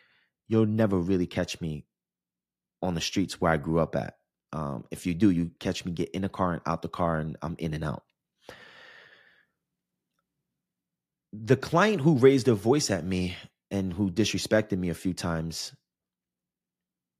[0.47, 1.85] you'll never really catch me
[2.81, 4.15] on the streets where I grew up at.
[4.53, 7.17] Um, if you do, you catch me get in the car and out the car,
[7.17, 8.03] and I'm in and out.
[11.45, 13.35] The client who raised their voice at me
[13.69, 15.73] and who disrespected me a few times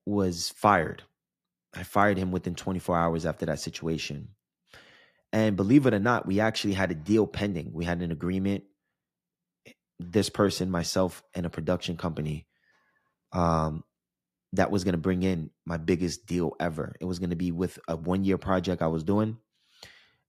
[0.06, 1.04] was fired.
[1.76, 4.30] I fired him within 24 hours after that situation.
[5.32, 7.72] And believe it or not, we actually had a deal pending.
[7.74, 8.64] We had an agreement.
[10.00, 12.48] This person, myself, and a production company
[13.34, 13.84] um,
[14.54, 16.96] that was going to bring in my biggest deal ever.
[17.00, 19.38] It was going to be with a one year project I was doing.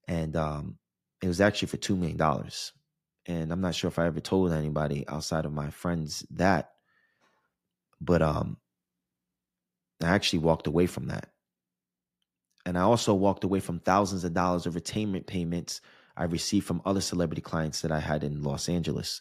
[0.06, 0.78] And um,
[1.22, 2.18] it was actually for $2 million.
[3.28, 6.72] And I'm not sure if I ever told anybody outside of my friends that.
[8.00, 8.56] But um,
[10.02, 11.28] I actually walked away from that.
[12.64, 15.80] And I also walked away from thousands of dollars of retainment payments
[16.16, 19.20] I received from other celebrity clients that I had in Los Angeles.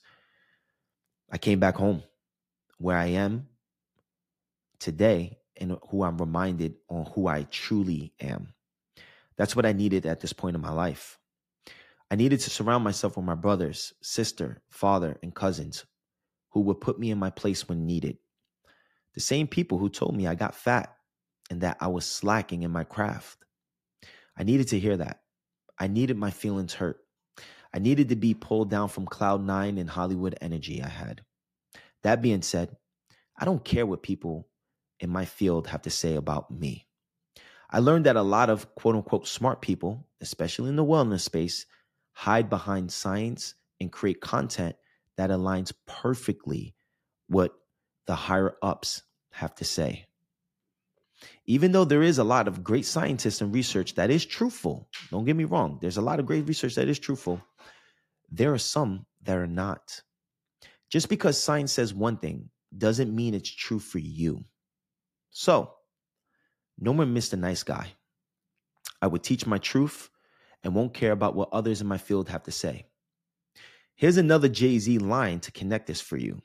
[1.30, 2.03] I came back home
[2.78, 3.47] where I am
[4.80, 8.53] today and who I'm reminded on who I truly am.
[9.36, 11.20] That's what I needed at this point in my life.
[12.10, 15.86] I needed to surround myself with my brothers, sister, father, and cousins
[16.51, 18.18] who would put me in my place when needed.
[19.14, 20.95] The same people who told me I got fat
[21.49, 23.38] and that I was slacking in my craft.
[24.38, 25.22] I needed to hear that.
[25.78, 26.99] I needed my feelings hurt.
[27.74, 31.22] I needed to be pulled down from cloud nine and Hollywood energy I had.
[32.03, 32.76] That being said,
[33.38, 34.47] I don't care what people
[34.99, 36.88] in my field have to say about me.
[37.70, 41.66] I learned that a lot of quote unquote smart people, especially in the wellness space,
[42.18, 44.76] hide behind science and create content
[45.18, 46.74] that aligns perfectly
[47.28, 47.53] what
[48.07, 50.03] the higher ups have to say.
[51.45, 55.26] Even though there is a lot of great scientists and research that is truthful, don't
[55.26, 57.39] get me wrong, there's a lot of great research that is truthful,
[58.32, 60.01] there are some that are not.
[60.89, 64.43] Just because science says one thing doesn't mean it's true for you.
[65.30, 65.72] So,
[66.80, 67.38] no more Mr.
[67.38, 67.89] Nice Guy.
[69.03, 70.09] I would teach my truth
[70.68, 72.86] and won't care about what others in my field have to say.
[73.95, 76.41] Here's another Jay Z line to connect this for you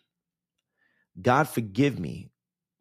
[1.20, 2.30] God forgive me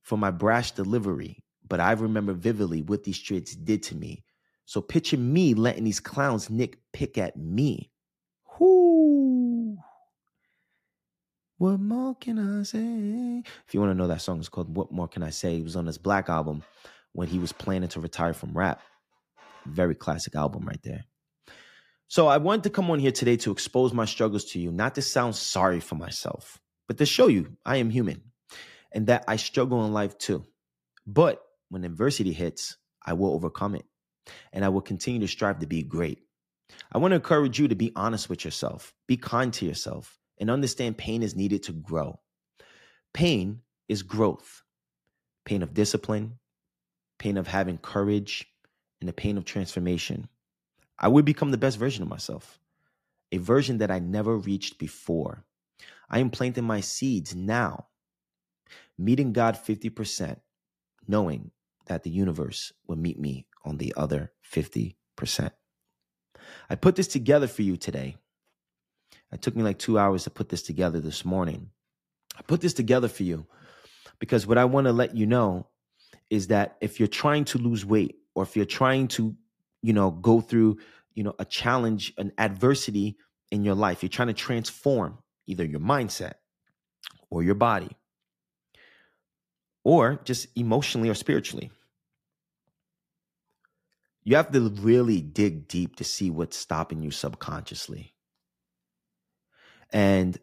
[0.04, 4.24] for my brash delivery, but I remember vividly what these streets did to me.
[4.66, 7.90] So picture me letting these clowns nick pick at me.
[8.60, 9.80] Whoo.
[11.58, 13.44] What more can I say?
[13.68, 15.58] If you want to know that song, it's called What More Can I Say?
[15.58, 16.64] It was on his Black album
[17.14, 18.80] when he was planning to retire from rap.
[19.66, 21.06] Very classic album right there.
[22.12, 24.96] So I wanted to come on here today to expose my struggles to you, not
[24.96, 26.60] to sound sorry for myself,
[26.90, 28.22] but to show you I am human
[28.92, 30.44] and that I struggle in life too.
[31.08, 33.86] But when adversity hits, I will overcome it
[34.52, 36.20] and I will continue to strive to be great.
[36.92, 40.50] I want to encourage you to be honest with yourself, be kind to yourself, and
[40.50, 42.20] understand pain is needed to grow.
[43.14, 44.64] Pain is growth
[45.46, 46.40] pain of discipline,
[47.20, 48.48] pain of having courage,
[49.00, 50.28] and the pain of transformation.
[51.02, 52.60] I would become the best version of myself,
[53.34, 55.44] a version that I never reached before.
[56.10, 57.88] I am planting my seeds now
[58.98, 60.40] meeting God 50%,
[61.08, 61.52] knowing
[61.88, 64.96] that the universe will meet me on the other 50%.
[66.70, 68.18] I put this together for you today.
[69.32, 71.72] It took me like two hours to put this together this morning.
[72.38, 73.46] I put this together for you
[74.20, 75.68] because what I want to let you know
[76.30, 79.36] is that if you're trying to lose weight or if you're trying to,
[79.82, 80.78] you know, go through,
[81.14, 83.18] you know, a challenge, an adversity
[83.52, 86.34] in your life, you're trying to transform either your mindset
[87.30, 87.90] or your body
[89.84, 91.72] or just emotionally or spiritually.
[94.24, 98.14] You have to really dig deep to see what's stopping you subconsciously.
[99.92, 100.38] And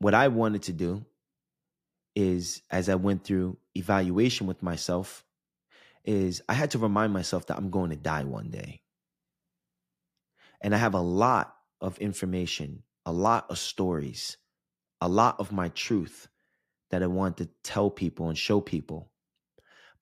[0.00, 1.04] what I wanted to do
[2.16, 5.24] is, as I went through evaluation with myself,
[6.04, 8.82] is I had to remind myself that I'm going to die one day.
[10.60, 14.36] And I have a lot of information, a lot of stories,
[15.00, 16.28] a lot of my truth
[16.90, 19.10] that I wanted to tell people and show people.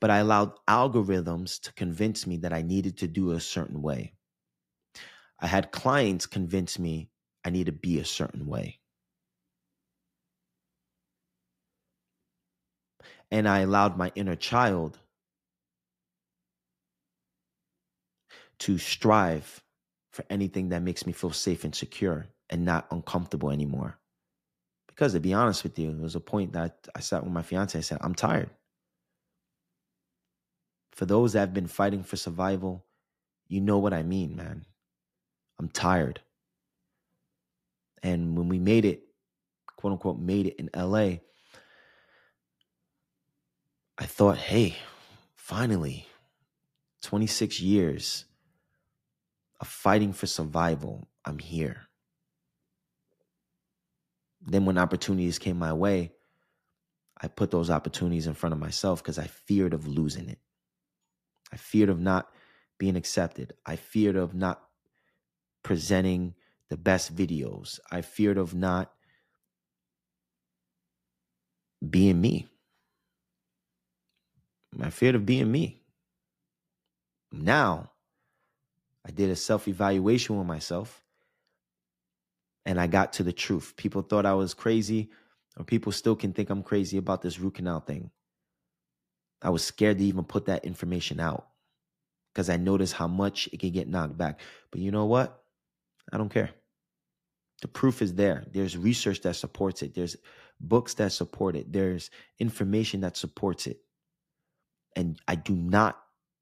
[0.00, 4.14] But I allowed algorithms to convince me that I needed to do a certain way.
[5.40, 7.10] I had clients convince me
[7.44, 8.80] I need to be a certain way.
[13.30, 14.98] And I allowed my inner child
[18.60, 19.62] to strive
[20.10, 23.98] for anything that makes me feel safe and secure and not uncomfortable anymore.
[24.88, 27.42] Because to be honest with you, there was a point that I sat with my
[27.42, 28.50] fiance and said, I'm tired.
[30.92, 32.84] For those that have been fighting for survival,
[33.46, 34.64] you know what I mean, man.
[35.60, 36.20] I'm tired.
[38.02, 39.02] And when we made it,
[39.76, 41.18] quote unquote, made it in LA,
[43.96, 44.76] I thought, hey,
[45.34, 46.06] finally,
[47.02, 48.24] 26 years
[49.66, 51.88] fighting for survival, I'm here.
[54.40, 56.12] Then, when opportunities came my way,
[57.20, 60.38] I put those opportunities in front of myself because I feared of losing it.
[61.52, 62.28] I feared of not
[62.78, 63.54] being accepted.
[63.66, 64.62] I feared of not
[65.64, 66.34] presenting
[66.68, 67.80] the best videos.
[67.90, 68.92] I feared of not
[71.88, 72.46] being me.
[74.80, 75.82] I feared of being me.
[77.32, 77.90] Now,
[79.08, 81.02] I did a self evaluation with myself
[82.66, 83.72] and I got to the truth.
[83.76, 85.08] People thought I was crazy,
[85.56, 88.10] or people still can think I'm crazy about this root canal thing.
[89.40, 91.48] I was scared to even put that information out
[92.34, 94.40] because I noticed how much it can get knocked back.
[94.70, 95.42] But you know what?
[96.12, 96.50] I don't care.
[97.62, 98.44] The proof is there.
[98.52, 99.94] There's research that supports it.
[99.94, 100.16] There's
[100.60, 101.72] books that support it.
[101.72, 103.78] There's information that supports it.
[104.94, 105.98] And I do not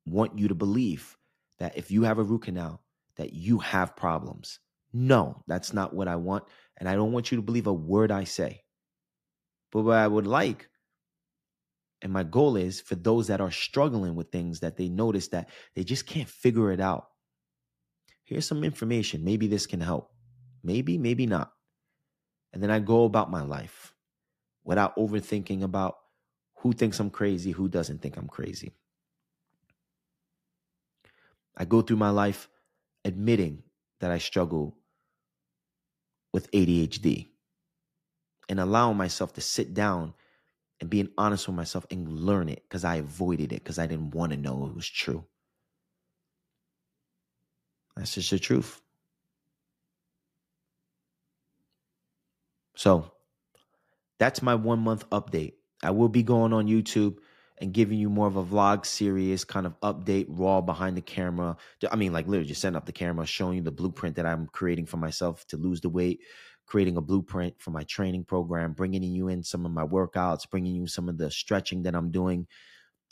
[0.06, 1.15] want you to believe
[1.58, 2.82] that if you have a root canal,
[3.16, 4.58] that you have problems.
[4.92, 6.44] No, that's not what I want.
[6.78, 8.62] And I don't want you to believe a word I say.
[9.72, 10.68] But what I would like,
[12.02, 15.48] and my goal is for those that are struggling with things that they notice that
[15.74, 17.08] they just can't figure it out.
[18.24, 19.24] Here's some information.
[19.24, 20.10] Maybe this can help.
[20.62, 21.52] Maybe, maybe not.
[22.52, 23.94] And then I go about my life
[24.64, 25.96] without overthinking about
[26.58, 28.74] who thinks I'm crazy, who doesn't think I'm crazy.
[31.56, 32.48] I go through my life
[33.04, 33.62] admitting
[34.00, 34.76] that I struggle
[36.32, 37.28] with ADHD
[38.48, 40.14] and allowing myself to sit down
[40.80, 44.10] and being honest with myself and learn it because I avoided it because I didn't
[44.12, 45.24] want to know it was true.
[47.96, 48.82] That's just the truth.
[52.76, 53.10] So
[54.18, 55.54] that's my one month update.
[55.82, 57.18] I will be going on YouTube
[57.58, 61.56] and giving you more of a vlog series kind of update raw behind the camera.
[61.90, 64.46] I mean like literally just setting up the camera showing you the blueprint that i'm
[64.48, 66.20] creating for myself to lose the weight
[66.66, 70.74] creating a blueprint for my training program bringing you in some of my workouts bringing
[70.74, 72.46] you some of the stretching that i'm doing.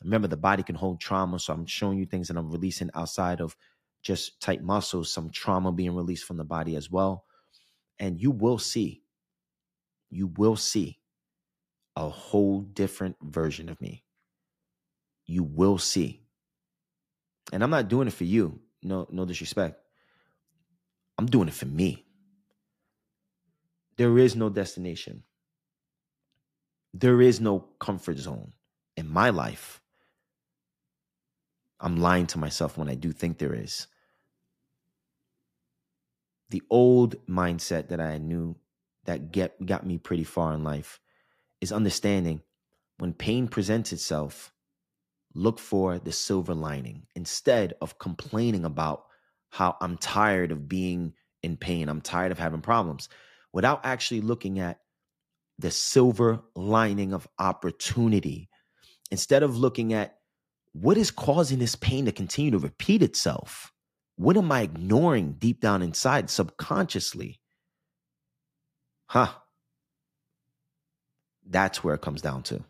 [0.03, 3.41] Remember the body can hold trauma so i'm showing you things that i'm releasing outside
[3.41, 3.57] of
[4.03, 7.25] just tight muscles some trauma being released from the body as well.
[7.99, 9.03] And you will see
[10.11, 10.99] you will see
[11.97, 14.04] a whole different version of me
[15.27, 16.23] you will see.
[17.53, 18.61] And I'm not doing it for you.
[18.83, 19.81] No, no disrespect.
[21.19, 22.05] I'm doing it for me.
[23.97, 25.23] There is no destination.
[26.93, 28.53] There is no comfort zone
[28.97, 29.81] in my life.
[31.81, 33.87] I'm lying to myself when I do think there is.
[36.51, 38.57] The old mindset that I knew
[39.05, 41.01] that get got me pretty far in life
[41.61, 42.43] is understanding
[42.99, 44.54] when pain presents itself,
[45.35, 49.05] look for the silver lining instead of complaining about
[49.51, 53.09] how I'm tired of being in pain, I'm tired of having problems,
[53.53, 54.81] without actually looking at
[55.59, 58.49] the silver lining of opportunity.
[59.11, 60.19] Instead of looking at
[60.73, 63.73] what is causing this pain to continue to repeat itself?
[64.17, 67.41] What am I ignoring deep down inside subconsciously?
[69.07, 69.29] Huh.
[71.47, 72.65] That's where it comes down to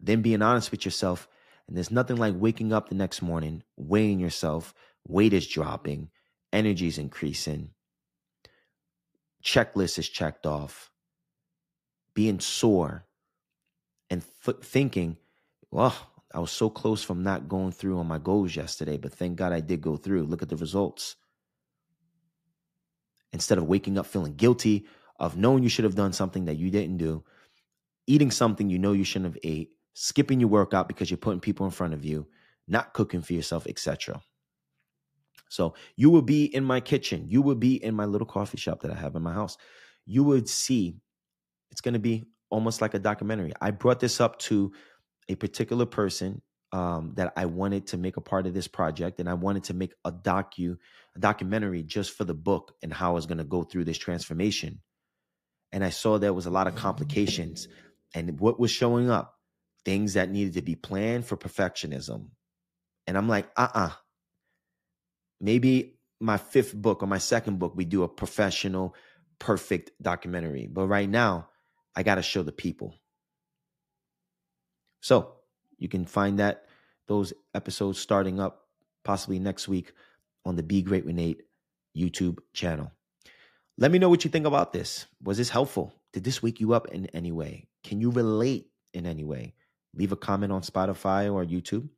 [0.00, 1.28] then being honest with yourself.
[1.68, 4.74] And there's nothing like waking up the next morning, weighing yourself,
[5.06, 6.10] weight is dropping,
[6.52, 7.70] energy is increasing,
[9.44, 10.90] checklist is checked off,
[12.14, 13.06] being sore,
[14.10, 15.16] and th- thinking,
[15.70, 15.94] well,
[16.34, 19.52] I was so close from not going through on my goals yesterday, but thank God
[19.52, 20.24] I did go through.
[20.24, 21.16] Look at the results.
[23.32, 24.86] Instead of waking up feeling guilty
[25.18, 27.22] of knowing you should have done something that you didn't do,
[28.06, 31.66] eating something you know you shouldn't have ate, skipping your workout because you're putting people
[31.66, 32.26] in front of you,
[32.68, 34.20] not cooking for yourself, etc.
[35.48, 37.26] So you will be in my kitchen.
[37.28, 39.56] You will be in my little coffee shop that I have in my house.
[40.06, 40.96] You would see
[41.70, 43.52] it's going to be almost like a documentary.
[43.60, 44.72] I brought this up to
[45.28, 49.28] a particular person um, that I wanted to make a part of this project, and
[49.28, 50.76] I wanted to make a docu,
[51.16, 53.98] a documentary just for the book and how I was going to go through this
[53.98, 54.80] transformation.
[55.72, 57.66] And I saw there was a lot of complications,
[58.14, 59.39] and what was showing up
[59.84, 62.28] things that needed to be planned for perfectionism.
[63.06, 63.86] And I'm like, uh uh-uh.
[63.86, 63.90] uh
[65.40, 68.94] Maybe my fifth book or my second book, we do a professional,
[69.38, 70.68] perfect documentary.
[70.70, 71.48] But right now,
[71.96, 72.94] I got to show the people.
[75.00, 75.32] So
[75.78, 76.66] you can find that
[77.08, 78.66] those episodes starting up
[79.02, 79.92] possibly next week
[80.44, 81.42] on the Be Great with Nate
[81.96, 82.92] YouTube channel.
[83.78, 85.06] Let me know what you think about this.
[85.22, 85.94] Was this helpful?
[86.12, 87.68] Did this wake you up in any way?
[87.82, 89.54] Can you relate in any way?
[89.94, 91.88] Leave a comment on Spotify or YouTube.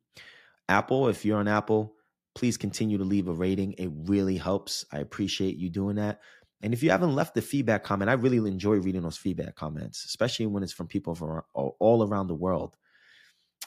[0.69, 1.95] Apple, if you're on Apple,
[2.35, 3.73] please continue to leave a rating.
[3.73, 4.85] It really helps.
[4.91, 6.21] I appreciate you doing that.
[6.61, 10.05] And if you haven't left the feedback comment, I really enjoy reading those feedback comments,
[10.05, 12.77] especially when it's from people from all around the world.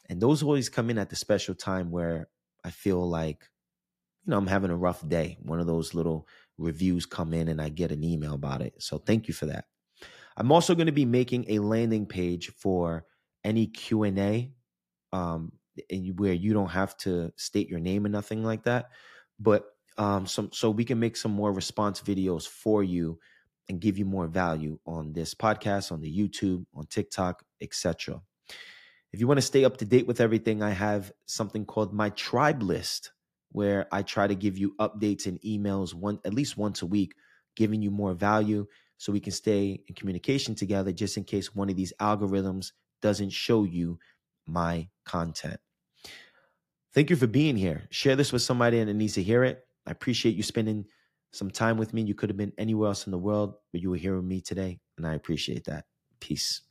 [0.08, 2.28] And those always come in at the special time where
[2.64, 3.48] I feel like,
[4.24, 5.36] you know, I'm having a rough day.
[5.42, 6.26] One of those little
[6.58, 8.74] reviews come in and I get an email about it.
[8.78, 9.66] So thank you for that.
[10.36, 13.04] I'm also going to be making a landing page for
[13.46, 14.50] any Q&A
[15.12, 15.52] um,
[16.16, 18.90] where you don't have to state your name and nothing like that.
[19.38, 19.64] But
[19.96, 23.18] um, some so we can make some more response videos for you
[23.68, 28.20] and give you more value on this podcast, on the YouTube, on TikTok, etc.
[29.12, 32.10] If you want to stay up to date with everything, I have something called my
[32.10, 33.12] tribe list,
[33.52, 37.14] where I try to give you updates and emails one at least once a week,
[37.54, 38.66] giving you more value
[38.98, 42.72] so we can stay in communication together just in case one of these algorithms
[43.06, 44.00] doesn't show you
[44.48, 45.60] my content.
[46.92, 47.84] Thank you for being here.
[47.90, 49.64] Share this with somebody that needs to hear it.
[49.86, 50.84] I appreciate you spending
[51.32, 52.02] some time with me.
[52.02, 54.40] You could have been anywhere else in the world, but you were here with me
[54.40, 55.84] today, and I appreciate that.
[56.18, 56.62] Peace.